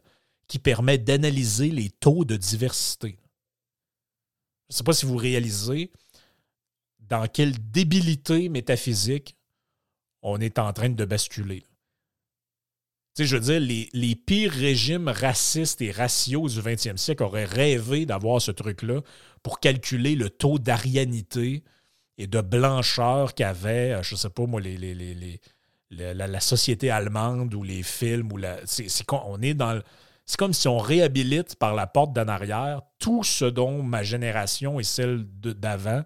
[0.48, 3.20] qui permet d'analyser les taux de diversité.
[4.70, 5.92] Je ne sais pas si vous réalisez
[7.00, 9.36] dans quelle débilité métaphysique
[10.22, 11.64] on est en train de basculer.
[13.26, 18.42] Je veux dire, les, pires régimes racistes et raciaux du 20e siècle auraient rêvé d'avoir
[18.42, 19.02] ce truc-là
[19.44, 21.64] pour calculer le taux d'arianité
[22.18, 25.40] et de blancheur qu'avaient, euh, je sais pas moi, les, les,
[25.92, 28.58] la, société allemande ou les films ou la.
[28.66, 29.82] C'est, on est dans.
[30.26, 34.80] C'est comme si on réhabilite par la porte d'en arrière tout ce dont ma génération
[34.80, 36.04] et celle d'avant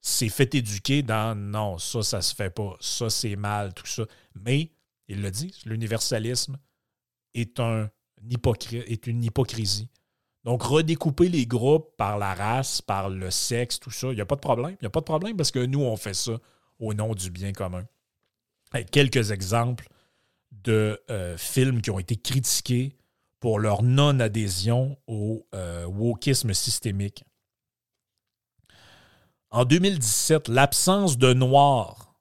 [0.00, 4.04] s'est fait éduquer dans non, ça, ça se fait pas, ça, c'est mal, tout ça.
[4.34, 4.70] Mais,
[5.08, 6.58] il le dit, l'universalisme
[7.34, 7.90] est, un
[8.72, 9.88] est une hypocrisie.
[10.44, 14.26] Donc, redécouper les groupes par la race, par le sexe, tout ça, il n'y a
[14.26, 14.76] pas de problème.
[14.80, 16.38] Il n'y a pas de problème parce que nous, on fait ça
[16.78, 17.84] au nom du bien commun.
[18.90, 19.88] quelques exemples
[20.52, 22.96] de euh, films qui ont été critiqués
[23.40, 27.24] pour leur non-adhésion au euh, wokisme systémique.
[29.50, 32.14] En 2017, l'absence de noirs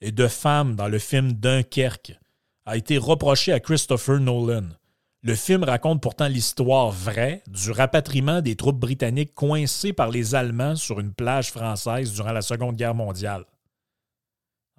[0.00, 2.18] et de femmes dans le film Dunkerque
[2.66, 4.64] a été reprochée à Christopher Nolan.
[5.22, 10.76] Le film raconte pourtant l'histoire vraie du rapatriement des troupes britanniques coincées par les Allemands
[10.76, 13.44] sur une plage française durant la Seconde Guerre mondiale.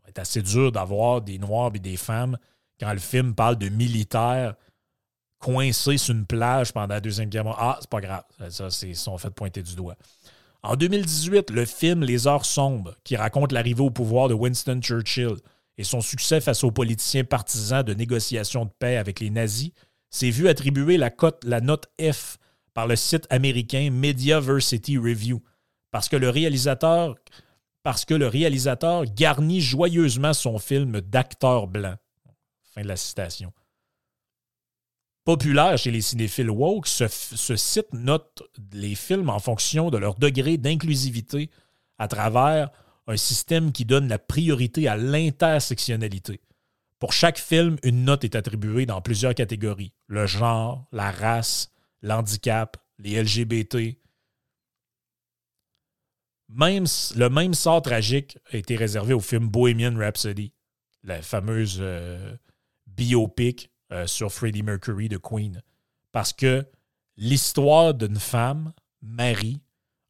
[0.06, 2.38] C'est assez dur d'avoir des Noirs et des femmes
[2.80, 4.56] quand le film parle de militaires
[5.40, 7.66] coincés sur une plage pendant la Deuxième Guerre mondiale.
[7.66, 8.24] Ah, c'est pas grave.
[8.50, 9.96] Ça, c'est sont fait pointer du doigt.
[10.64, 15.36] En 2018, le film Les Heures sombres, qui raconte l'arrivée au pouvoir de Winston Churchill
[15.78, 19.71] et son succès face aux politiciens partisans de négociations de paix avec les nazis,
[20.09, 22.38] s'est vu attribuer la, cote, la note F
[22.73, 25.41] par le site américain Mediaversity Review,
[25.91, 27.15] parce que le réalisateur,
[27.84, 31.95] parce que le réalisateur garnit joyeusement son film d'acteur blanc.
[32.73, 33.53] Fin de la citation.
[35.23, 40.57] Populaire chez les cinéphiles woke, ce site note les films en fonction de leur degré
[40.57, 41.49] d'inclusivité
[41.97, 42.69] à travers
[43.08, 46.41] un système qui donne la priorité à l'intersectionnalité.
[46.99, 49.93] Pour chaque film, une note est attribuée dans plusieurs catégories.
[50.08, 53.97] Le genre, la race, l'handicap, les LGBT.
[56.49, 60.53] Le même sort tragique a été réservé au film Bohemian Rhapsody,
[61.03, 62.36] la fameuse euh,
[62.88, 65.62] biopic euh, sur Freddie Mercury de Queen.
[66.12, 66.66] Parce que
[67.16, 69.62] l'histoire d'une femme, Marie,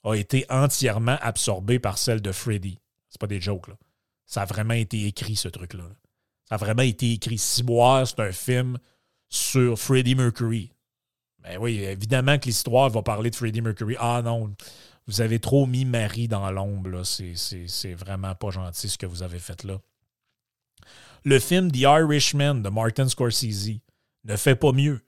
[0.04, 2.80] a été entièrement absorbée par celle de Freddie.
[3.18, 3.76] C'est pas des jokes, là.
[4.26, 5.84] Ça a vraiment été écrit, ce truc-là.
[5.84, 5.95] là
[6.47, 7.38] ça a vraiment été écrit.
[7.38, 8.78] Ciboire, c'est un film
[9.30, 10.72] sur Freddie Mercury.
[11.39, 13.95] Ben oui, évidemment que l'histoire va parler de Freddie Mercury.
[13.99, 14.55] Ah non,
[15.07, 17.03] vous avez trop mis Marie dans l'ombre.
[17.03, 19.80] C'est vraiment pas gentil ce que vous avez fait là.
[21.26, 23.82] Le film The Irishman de Martin Scorsese
[24.24, 25.01] ne fait pas mieux.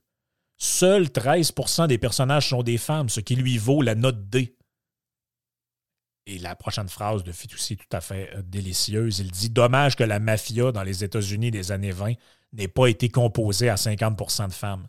[0.57, 4.57] Seuls 13% des personnages sont des femmes, ce qui lui vaut la note D.
[6.25, 9.19] Et la prochaine phrase de Fitoussi tout à fait euh, délicieuse.
[9.19, 12.13] Il dit Dommage que la mafia dans les États-Unis des années 20
[12.53, 14.87] n'ait pas été composée à 50% de femmes.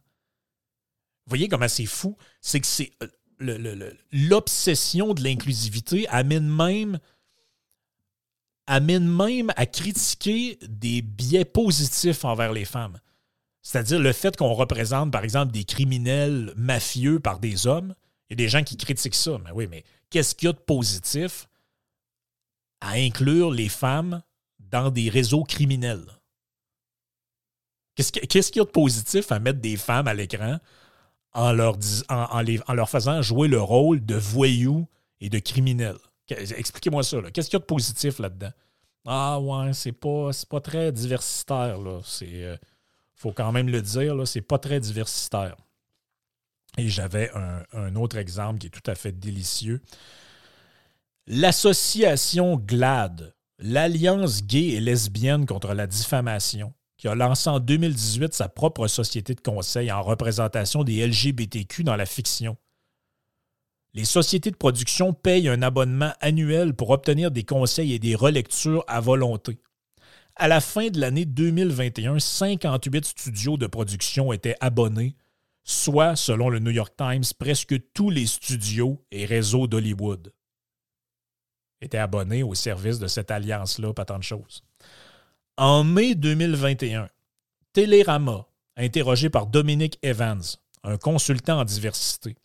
[1.26, 2.16] Vous voyez comment c'est fou?
[2.41, 6.99] C'est que c'est euh, l'obsession de l'inclusivité amène même
[8.66, 13.01] amène même à critiquer des biais positifs envers les femmes.
[13.62, 17.95] C'est-à-dire le fait qu'on représente, par exemple, des criminels mafieux par des hommes.
[18.28, 19.39] Il y a des gens qui critiquent ça.
[19.45, 21.48] Mais oui, mais qu'est-ce qu'il y a de positif
[22.80, 24.22] à inclure les femmes
[24.58, 26.04] dans des réseaux criminels?
[27.94, 28.12] Qu'est-ce
[28.50, 30.58] qu'il y a de positif à mettre des femmes à l'écran
[31.32, 31.76] en leur,
[32.88, 34.86] faisant jouer le rôle de voyous
[35.20, 35.98] et de criminels?
[36.28, 37.18] Expliquez-moi ça.
[37.32, 38.52] Qu'est-ce qu'il y a de positif là-dedans?
[39.06, 41.78] Ah ouais, c'est pas, pas très diversitaire.
[42.20, 42.56] Il euh,
[43.14, 45.56] faut quand même le dire, c'est pas très diversitaire.
[46.78, 47.30] Et j'avais
[47.72, 49.80] un, autre exemple qui est tout à fait délicieux.
[51.26, 58.48] L'association GLAD, l'Alliance gay et lesbienne contre la diffamation, qui a lancé en 2018 sa
[58.48, 62.56] propre société de conseil en représentation des LGBTQ dans la fiction.
[63.92, 68.84] Les sociétés de production payent un abonnement annuel pour obtenir des conseils et des relectures
[68.86, 69.58] à volonté.
[70.36, 75.16] À la fin de l'année 2021, 58 studios de production étaient abonnés
[75.64, 80.32] soit, selon le New York Times, presque tous les studios et réseaux d'Hollywood
[81.80, 84.62] étaient abonnés au service de cette alliance-là, pas tant de choses.
[85.56, 87.08] En mai 2021,
[87.72, 88.46] Télérama,
[88.76, 90.42] interrogé par Dominic Evans,
[90.82, 92.36] un consultant en diversité,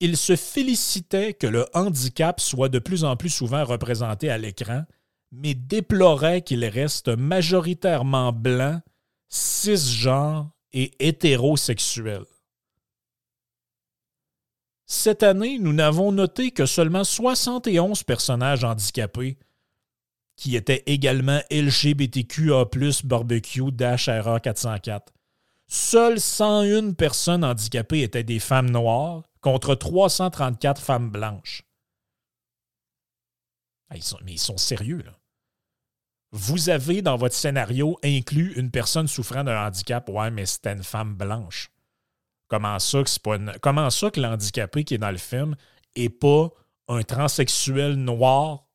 [0.00, 4.84] il se félicitait que le handicap soit de plus en plus souvent représenté à l'écran,
[5.30, 8.80] mais déplorait qu'il reste majoritairement blanc,
[9.28, 12.24] cisgenre et hétérosexuel.
[14.86, 19.38] Cette année, nous n'avons noté que seulement 71 personnages handicapés
[20.36, 22.64] qui étaient également LGBTQA+,
[23.04, 25.12] barbecue, RA 404.
[25.68, 31.62] Seules 101 personnes handicapées étaient des femmes noires contre 334 femmes blanches.
[33.90, 35.19] Mais ils sont sérieux, là
[36.32, 40.08] vous avez dans votre scénario inclus une personne souffrant d'un handicap.
[40.08, 41.70] Ouais, mais c'était une femme blanche.
[42.48, 45.56] Comment ça que c'est pas Comment ça que l'handicapé qui est dans le film
[45.96, 46.50] n'est pas
[46.88, 48.66] un transsexuel noir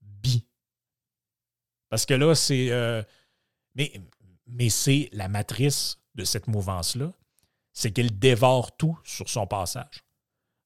[0.00, 0.46] bi?
[1.88, 2.70] Parce que là, c'est.
[2.70, 3.02] Euh,
[3.74, 3.92] mais
[4.46, 7.12] mais c'est la matrice de cette mouvance-là,
[7.72, 10.03] c'est qu'elle dévore tout sur son passage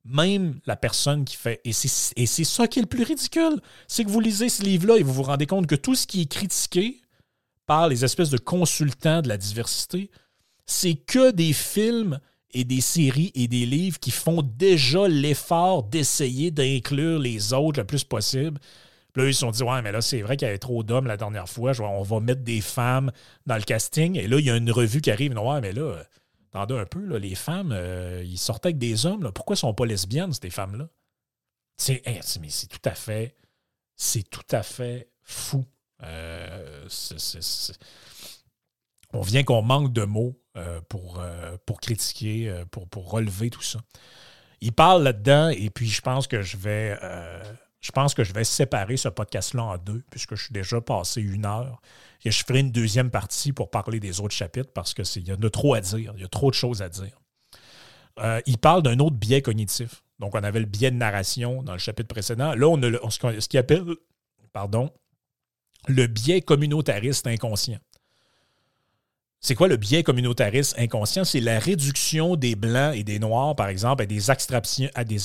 [0.05, 1.61] même la personne qui fait.
[1.65, 3.61] Et c'est ça qui est le plus ridicule.
[3.87, 6.23] C'est que vous lisez ce livre-là et vous vous rendez compte que tout ce qui
[6.23, 7.01] est critiqué
[7.67, 10.11] par les espèces de consultants de la diversité,
[10.65, 12.21] c'est que des films
[12.53, 17.87] et des séries et des livres qui font déjà l'effort d'essayer d'inclure les autres le
[17.87, 18.59] plus possible.
[19.17, 21.07] Là, ils se sont dit, ouais, mais là, c'est vrai qu'il y avait trop d'hommes
[21.07, 21.73] la dernière fois.
[21.81, 23.11] On va mettre des femmes
[23.47, 24.17] dans le casting.
[24.17, 25.37] Et là, il y a une revue qui arrive.
[25.37, 26.05] Ouais, mais là,
[26.53, 29.31] attendez un peu, là, les femmes, euh, ils sortaient avec des hommes.
[29.33, 30.89] Pourquoi ne sont pas lesbiennes, ces femmes-là?
[31.77, 32.03] C'est,
[32.41, 33.37] mais c'est tout à fait,
[33.95, 35.65] c'est tout à fait fou.
[36.03, 36.89] Euh,
[39.13, 41.23] on vient qu'on manque de mots euh, pour,
[41.67, 43.81] pour critiquer, pour, pour relever tout ça.
[44.61, 46.99] Il parle là-dedans et puis je pense que je vais
[47.81, 51.23] je pense que je vais séparer ce podcast-là en deux, puisque je suis déjà passé
[51.23, 51.81] une heure.
[52.25, 55.41] Et je ferai une deuxième partie pour parler des autres chapitres parce qu'il y en
[55.41, 57.17] a trop à dire, il y a trop de choses à dire.
[58.47, 60.03] il parle d'un autre biais cognitif.
[60.19, 62.55] Donc, on avait le biais de narration dans le chapitre précédent.
[62.55, 63.85] Là, on a ce qu'il appelle
[64.53, 64.91] pardon,
[65.87, 67.79] le biais communautariste inconscient.
[69.41, 71.25] C'est quoi le biais communautariste inconscient?
[71.25, 74.31] C'est la réduction des Blancs et des Noirs, par exemple, à des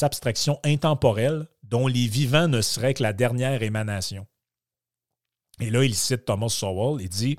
[0.04, 4.28] abstractions intemporelles dont les vivants ne seraient que la dernière émanation.
[5.60, 7.36] Et là, il cite Thomas Sowell, il dit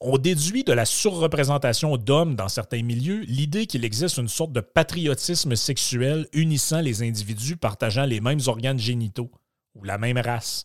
[0.00, 4.62] On déduit de la surreprésentation d'hommes dans certains milieux l'idée qu'il existe une sorte de
[4.62, 9.30] patriotisme sexuel unissant les individus partageant les mêmes organes génitaux
[9.74, 10.64] ou la même race,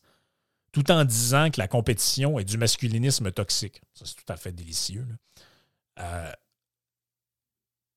[0.71, 3.81] tout en disant que la compétition est du masculinisme toxique.
[3.95, 5.05] Ça, c'est tout à fait délicieux.
[5.99, 6.31] Euh,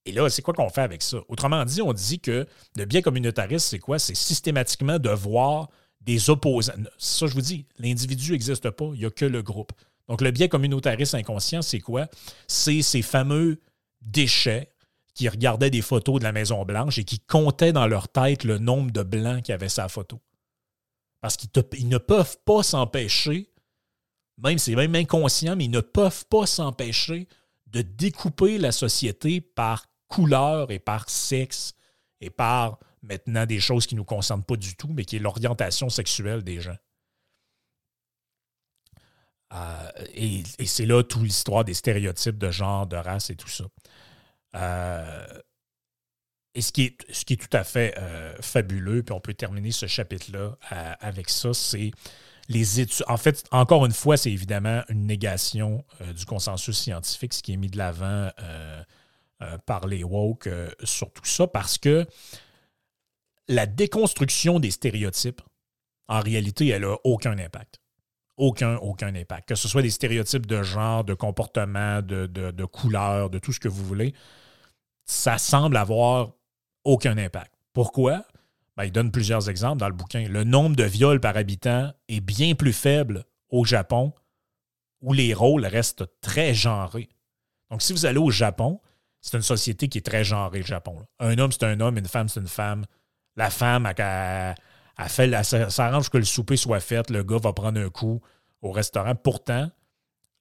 [0.06, 1.18] et là, c'est quoi qu'on fait avec ça?
[1.28, 2.46] Autrement dit, on dit que
[2.76, 3.98] le biais communautariste, c'est quoi?
[3.98, 5.68] C'est systématiquement de voir
[6.00, 6.72] des opposants.
[6.96, 9.72] Ça, je vous dis, l'individu n'existe pas, il n'y a que le groupe.
[10.08, 12.06] Donc, le biais communautariste inconscient, c'est quoi?
[12.46, 13.60] C'est ces fameux
[14.00, 14.70] déchets
[15.14, 18.92] qui regardaient des photos de la Maison-Blanche et qui comptaient dans leur tête le nombre
[18.92, 20.20] de blancs qui avaient sa photo.
[21.20, 23.50] Parce qu'ils ne peuvent pas s'empêcher,
[24.38, 27.26] même c'est même inconscient, mais ils ne peuvent pas s'empêcher
[27.66, 31.74] de découper la société par couleur et par sexe
[32.20, 35.20] et par maintenant des choses qui ne nous concernent pas du tout, mais qui est
[35.20, 36.76] l'orientation sexuelle des gens.
[39.52, 43.64] Euh, et, c'est là toute l'histoire des stéréotypes de genre, de race et tout ça.
[44.56, 45.26] Euh,
[46.54, 49.34] et ce qui, est, ce qui est tout à fait euh, fabuleux, puis on peut
[49.34, 50.56] terminer ce chapitre-là
[51.00, 51.90] avec ça, c'est
[52.48, 53.04] les études.
[53.08, 55.84] En fait, encore une fois, c'est évidemment une négation
[56.14, 58.30] du consensus scientifique, ce qui est mis de l'avant
[59.66, 60.48] par les woke
[60.82, 62.06] sur tout ça, parce que
[63.48, 65.42] la déconstruction des stéréotypes,
[66.08, 67.80] en réalité, elle n'a aucun impact.
[68.36, 69.48] Aucun, aucun impact.
[69.48, 73.60] Que ce soit des stéréotypes de genre, de comportement, de, de couleur, de tout ce
[73.60, 74.14] que vous voulez,
[75.06, 76.32] ça semble avoir
[76.84, 77.52] aucun impact.
[77.72, 78.24] Pourquoi?
[78.76, 80.28] Ben, il donne plusieurs exemples dans le bouquin.
[80.28, 84.12] Le nombre de viols par habitant est bien plus faible au Japon,
[85.00, 87.08] où les rôles restent très genrés.
[87.70, 88.80] Donc, si vous allez au Japon,
[89.20, 91.04] c'est une société qui est très genrée, le Japon.
[91.18, 92.84] Un homme, c'est un homme, une femme, c'est une femme.
[93.36, 94.54] La femme, elle,
[95.08, 98.20] fait, s'arrange que le souper soit fait, le gars va prendre un coup
[98.62, 99.14] au restaurant.
[99.14, 99.70] Pourtant,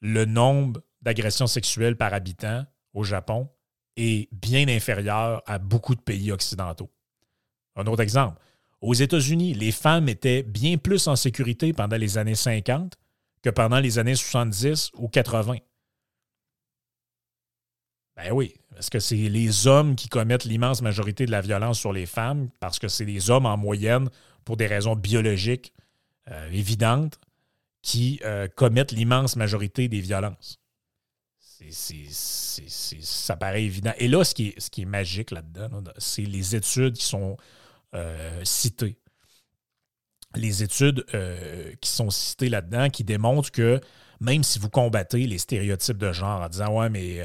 [0.01, 3.49] le nombre d'agressions sexuelles par habitant au Japon
[3.97, 6.89] est bien inférieur à beaucoup de pays occidentaux.
[7.75, 8.39] Un autre exemple.
[8.81, 12.93] Aux États-Unis, les femmes étaient bien plus en sécurité pendant les années 50
[13.41, 15.57] que pendant les années 70 ou 80.
[18.17, 21.91] Ben oui, parce que c'est les hommes qui commettent l'immense majorité de la violence sur
[21.91, 24.09] les femmes, parce que c'est les hommes en moyenne,
[24.45, 25.73] pour des raisons biologiques
[26.31, 27.19] euh, évidentes,
[27.81, 30.59] qui euh, commettent l'immense majorité des violences.
[31.69, 33.93] ça paraît évident.
[33.97, 37.37] Et là, ce qui est, ce qui est magique là-dedans, c'est les études qui sont
[37.93, 38.97] euh, citées.
[40.35, 41.05] Les études
[41.79, 43.79] qui sont citées là-dedans qui démontrent que
[44.19, 47.21] même si vous combattez les stéréotypes de genre en disant Ouais, mais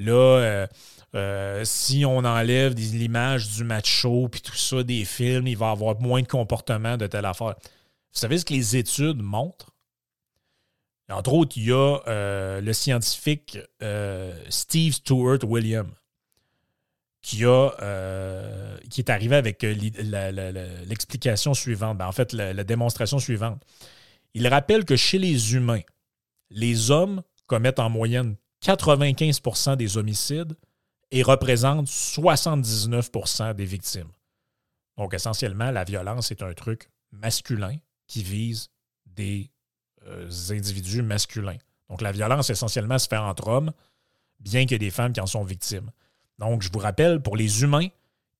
[0.00, 0.66] euh,
[1.12, 6.00] là, si on enlève l'image du macho puis tout ça des films, il va avoir
[6.00, 7.54] moins de comportement de telle affaire.
[8.12, 9.70] Vous savez ce que les études montrent?
[11.10, 11.98] Entre autres, il y a
[12.60, 13.58] le scientifique
[14.48, 15.90] Steve Stewart Williams
[17.24, 19.74] qui, a, euh, qui est arrivé avec euh,
[20.86, 23.62] l'explication suivante, ben, en fait, la, démonstration suivante.
[24.34, 25.80] Il rappelle que chez les humains,
[26.50, 30.56] les hommes commettent en moyenne 95% des homicides
[31.10, 34.10] et représentent 79% des victimes.
[34.96, 37.76] Donc, essentiellement, la violence est un truc masculin
[38.06, 38.70] qui vise
[39.06, 39.50] des
[40.06, 41.58] euh, individus masculins.
[41.90, 43.72] Donc, la violence, essentiellement, se fait entre hommes,
[44.40, 45.90] bien qu'il y ait des femmes qui en sont victimes.
[46.38, 47.88] Donc, je vous rappelle, pour les humains,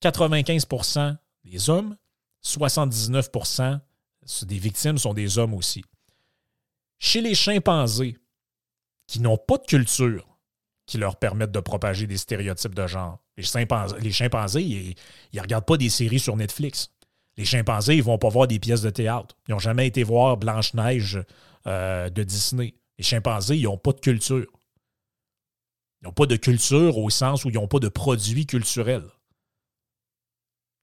[0.03, 1.97] 95% des hommes,
[2.45, 3.81] 79%
[4.43, 5.85] des victimes sont des hommes aussi.
[6.99, 8.17] Chez les chimpanzés,
[9.07, 10.27] qui n'ont pas de culture
[10.87, 13.19] qui leur permettent de propager des stéréotypes de genre.
[13.37, 14.95] Les chimpanzés, les chimpanzés ils
[15.33, 16.91] ne regardent pas des séries sur Netflix.
[17.37, 19.37] Les chimpanzés, ils vont pas voir des pièces de théâtre.
[19.49, 21.21] Ils n'ont jamais été voir Blanche-Neige
[21.67, 22.75] euh, de Disney.
[22.99, 24.47] Les chimpanzés, ils n'ont pas de culture.
[26.01, 29.09] Ils n'ont pas de culture au sens où ils n'ont pas de produits culturels.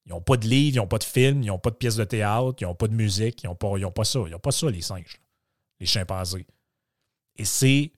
[0.06, 1.96] Ils n'ont pas de livres, ils n'ont pas de films, ils n'ont pas de pièces
[1.96, 4.20] de théâtre, ils n'ont pas de musique, ils n'ont pas, pas ça.
[4.26, 5.22] Ils n'ont pas ça, les singes,
[5.80, 6.48] les chimpanzés.
[7.38, 7.94] Et c'est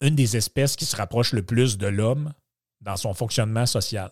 [0.00, 2.32] une des espèces qui se rapproche le plus de l'homme
[2.80, 4.10] dans son fonctionnement social.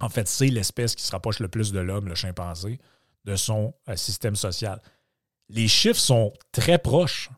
[0.00, 2.78] En fait, c'est l'espèce qui se rapproche le plus de l'homme, le chimpanzé,
[3.24, 4.82] de son euh, système social.
[5.48, 7.30] Les chiffres sont très proches.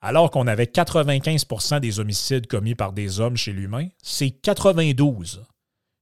[0.00, 5.44] Alors qu'on avait 95% des homicides commis par des hommes chez l'humain, c'est 92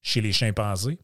[0.03, 0.99] chez les chimpanzés.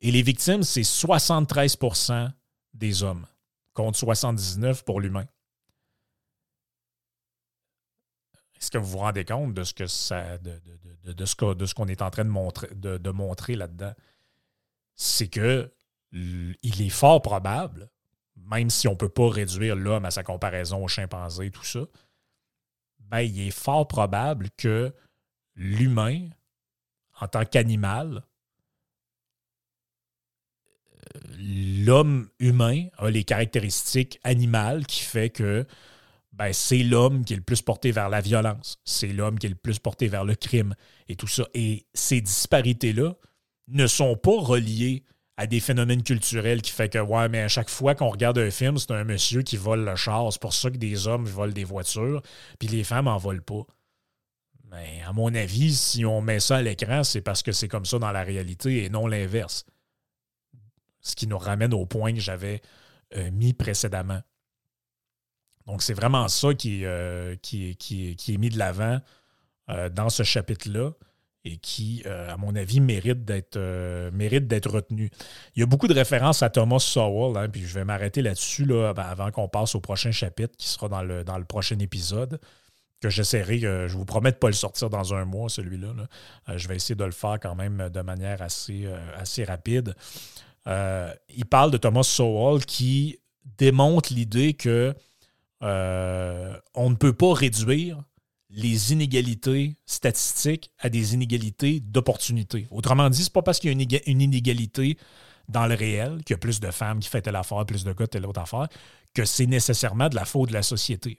[0.00, 2.32] Et les victimes, c'est 73%
[2.74, 3.26] des hommes,
[3.72, 5.26] contre 79 pour l'humain.
[8.64, 10.58] Est-ce que vous vous rendez compte de ce que ça, de,
[11.12, 13.92] de, ce qu'on est en train de montrer, de, montrer là-dedans?
[14.94, 15.70] C'est que
[16.12, 17.90] il est fort probable,
[18.36, 21.80] même si on ne peut pas réduire l'homme à sa comparaison au chimpanzé, tout ça,
[23.00, 24.94] ben, il est fort probable que
[25.56, 26.30] l'humain,
[27.20, 28.22] en tant qu'animal,
[31.16, 31.20] euh,
[31.84, 35.66] l'homme humain a les caractéristiques animales qui fait que
[36.36, 39.50] ben, c'est l'homme qui est le plus porté vers la violence, c'est l'homme qui est
[39.50, 40.74] le plus porté vers le crime
[41.08, 41.46] et tout ça.
[41.54, 43.14] Et ces disparités-là
[43.68, 45.04] ne sont pas reliées
[45.36, 48.50] à des phénomènes culturels qui fait que, ouais, mais à chaque fois qu'on regarde un
[48.50, 50.32] film, c'est un monsieur qui vole le char.
[50.32, 52.22] C'est pour ça que des hommes volent des voitures,
[52.58, 53.64] puis les femmes n'en volent pas.
[54.70, 57.84] Mais à mon avis, si on met ça à l'écran, c'est parce que c'est comme
[57.84, 59.66] ça dans la réalité et non l'inverse.
[61.00, 62.60] Ce qui nous ramène au point que j'avais
[63.16, 64.20] euh, mis précédemment.
[65.66, 69.00] Donc, c'est vraiment ça qui, euh, qui, qui, qui, est mis de l'avant
[69.70, 70.90] euh, dans ce chapitre-là
[71.46, 73.58] et qui, euh, à mon avis, mérite d'être
[74.70, 75.10] retenu.
[75.56, 78.64] Il y a beaucoup de références à Thomas Sowell, hein, puis je vais m'arrêter là-dessus
[78.64, 82.40] là, avant qu'on passe au prochain chapitre qui sera dans le, dans le prochain épisode.
[83.00, 85.92] Que j'essaierai, je vous promets de ne pas le sortir dans un mois, celui-là.
[86.56, 89.94] je vais essayer de le faire quand même de manière assez, assez rapide.
[90.66, 93.18] il parle de Thomas Sowell qui
[93.58, 94.94] démontre l'idée que
[95.64, 98.02] euh, on ne peut pas réduire
[98.50, 102.68] les inégalités statistiques à des inégalités d'opportunité.
[102.70, 104.96] Autrement dit, ce n'est pas parce qu'il y a une inégalité
[105.48, 107.92] dans le réel, qu'il y a plus de femmes qui font telle affaire, plus de
[107.92, 108.68] gars telle autre affaire,
[109.14, 111.18] que c'est nécessairement de la faute de la société.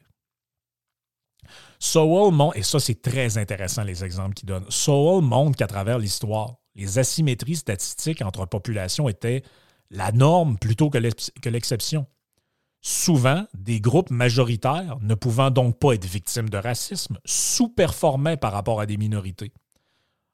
[1.79, 5.99] Sowell montre, et ça c'est très intéressant les exemples qu'il donne, Sowell montre qu'à travers
[5.99, 9.43] l'histoire, les asymétries statistiques entre populations étaient
[9.91, 12.07] la norme plutôt que l'exception.
[12.87, 18.79] Souvent, des groupes majoritaires, ne pouvant donc pas être victimes de racisme, sous-performaient par rapport
[18.79, 19.51] à des minorités.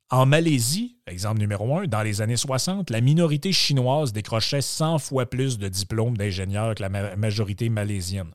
[0.09, 5.27] En Malaisie, exemple numéro un, dans les années 60, la minorité chinoise décrochait 100 fois
[5.27, 8.31] plus de diplômes d'ingénieurs que la majorité malaisienne.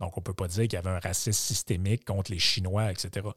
[0.00, 2.90] Donc, on ne peut pas dire qu'il y avait un racisme systémique contre les Chinois,
[2.90, 3.28] etc.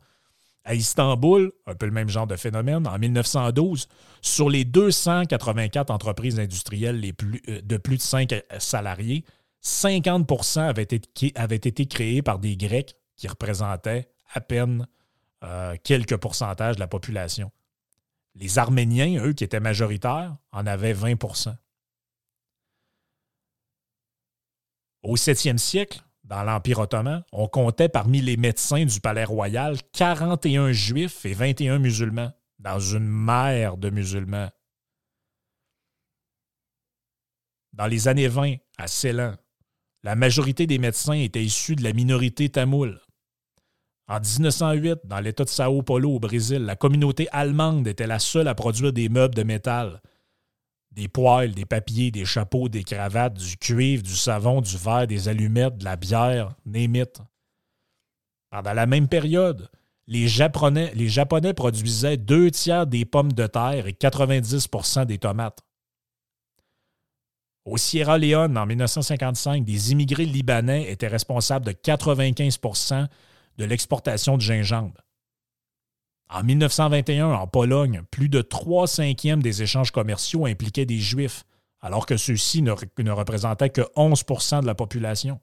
[0.64, 3.90] À Istanbul, un peu le même genre de phénomène, en 1912,
[4.22, 7.04] sur les 284 entreprises industrielles
[7.50, 9.26] euh, de plus de 5 salariés,
[9.62, 14.88] 50 avaient été, avaient été créés par des Grecs qui représentaient à peine
[15.44, 17.52] euh, quelques pourcentages de la population.
[18.36, 21.56] Les Arméniens, eux, qui étaient majoritaires, en avaient 20%
[25.04, 30.72] Au 7e siècle, dans l'Empire ottoman, on comptait parmi les médecins du palais royal 41
[30.72, 34.50] juifs et 21 musulmans, dans une mer de musulmans.
[37.74, 39.36] Dans les années 20, à Ceylan,
[40.08, 43.02] la majorité des médecins étaient issus de la minorité tamoule.
[44.08, 48.48] En 1908, dans l'État de Sao Paulo au Brésil, la communauté allemande était la seule
[48.48, 50.02] à produire des meubles de métal.
[50.92, 55.28] Des poêles, des papiers, des chapeaux, des cravates, du cuivre, du savon, du verre, des
[55.28, 57.20] allumettes, de la bière, némite.
[58.50, 59.70] Pendant la même période,
[60.08, 65.67] les Japonais produisaient deux tiers des pommes de terre et 90% des tomates.
[67.68, 73.08] Au Sierra Leone, en 1955, des immigrés libanais étaient responsables de 95%
[73.58, 75.02] de l'exportation de gingembre.
[76.30, 81.44] En 1921, en Pologne, plus de 3 cinquièmes des échanges commerciaux impliquaient des Juifs,
[81.82, 85.42] alors que ceux-ci ne, ne, représentaient que 11% de la population.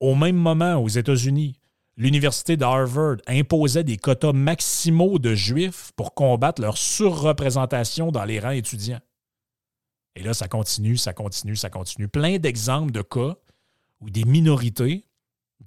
[0.00, 1.54] Au même moment, aux États-Unis,
[1.96, 8.50] l'Université d'Harvard imposait des quotas maximaux de Juifs pour combattre leur surreprésentation dans les rangs
[8.50, 9.00] étudiants.
[10.14, 12.08] Et là, ça continue, ça continue, ça continue.
[12.08, 13.36] Plein d'exemples de cas
[14.00, 15.06] où des minorités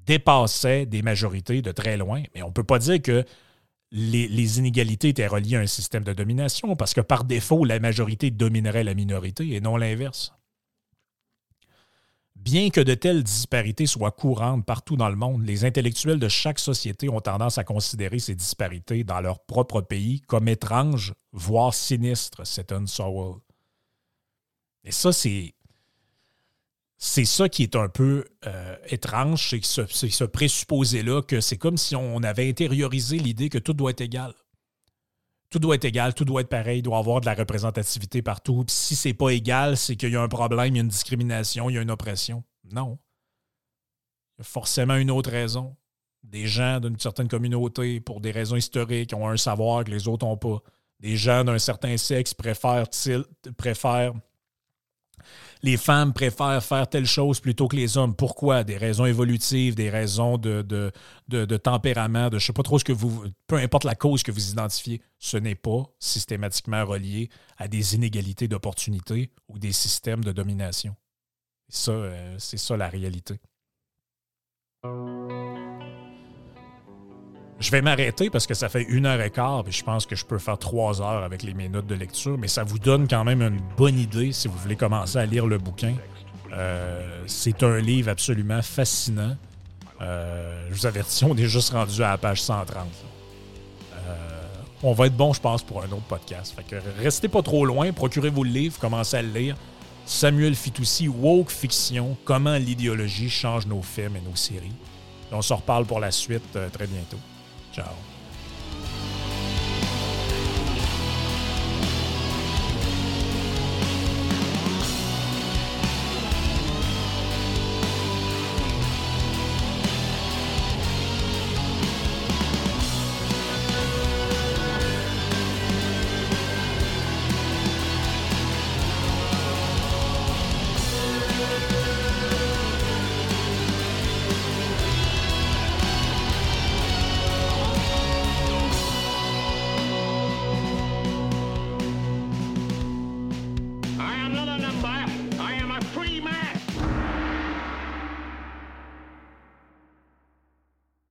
[0.06, 2.24] dépassait des majorités de très loin.
[2.34, 3.26] Mais on ne peut pas dire que
[3.92, 8.30] les, inégalités étaient reliées à un système de domination, parce que par défaut, la majorité
[8.30, 10.34] dominerait la minorité et non l'inverse.
[12.36, 16.60] Bien que de telles disparités soient courantes partout dans le monde, les intellectuels de chaque
[16.60, 22.44] société ont tendance à considérer ces disparités dans leur propre pays comme étranges, voire sinistres,
[22.72, 23.40] un Sowell.
[24.86, 25.54] Et ça, c'est.
[26.98, 31.94] C'est ça qui est un peu euh, étrange, c'est ce, présupposé-là que c'est comme si
[31.94, 34.34] on avait intériorisé l'idée que tout doit être égal.
[35.50, 38.22] Tout doit être égal, tout doit être pareil, il doit y avoir de la représentativité
[38.22, 38.64] partout.
[38.64, 40.88] Puis si c'est pas égal, c'est qu'il y a un problème, il y a une
[40.88, 42.46] discrimination, il y a une oppression.
[42.72, 42.98] Non.
[44.38, 45.76] Il y a forcément une autre raison.
[46.24, 50.26] Des gens d'une certaine communauté, pour des raisons historiques, ont un savoir que les autres
[50.26, 50.62] n'ont pas.
[51.02, 52.88] Des gens d'un certain sexe préfèrent,
[53.58, 54.14] préfèrent
[55.64, 58.16] les femmes préfèrent faire telle chose plutôt que les hommes.
[58.16, 58.64] Pourquoi?
[58.64, 60.92] Des raisons évolutives, des raisons de,
[61.64, 63.26] tempérament, de je ne sais pas trop ce que vous.
[63.48, 68.48] Peu importe la cause que vous identifiez, ce n'est pas systématiquement relié à des inégalités
[68.48, 70.96] d'opportunités ou des systèmes de domination.
[71.70, 73.40] Ça, euh, c'est ça la réalité.
[77.60, 80.16] Je vais m'arrêter parce que ça fait une heure et quart, et je pense que
[80.16, 83.24] je peux faire trois heures avec les minutes de lecture, mais ça vous donne quand
[83.24, 85.94] même une bonne idée si vous voulez commencer à lire le bouquin.
[86.52, 89.36] Euh, c'est un livre absolument fascinant.
[90.02, 92.86] Euh, je vous avertis, on est juste rendu à la page 130.
[93.94, 94.44] Euh,
[94.84, 96.54] on va être bon, je pense, pour un autre podcast.
[96.56, 99.56] Fait que restez pas trop loin, procurez-vous le livre, commencez à le lire.
[100.06, 104.76] Samuel Fitoussi, Woke Fiction, comment l'idéologie change nos films et nos séries.
[105.32, 107.18] on se reparle pour la suite très bientôt.
[107.76, 108.15] Ciao.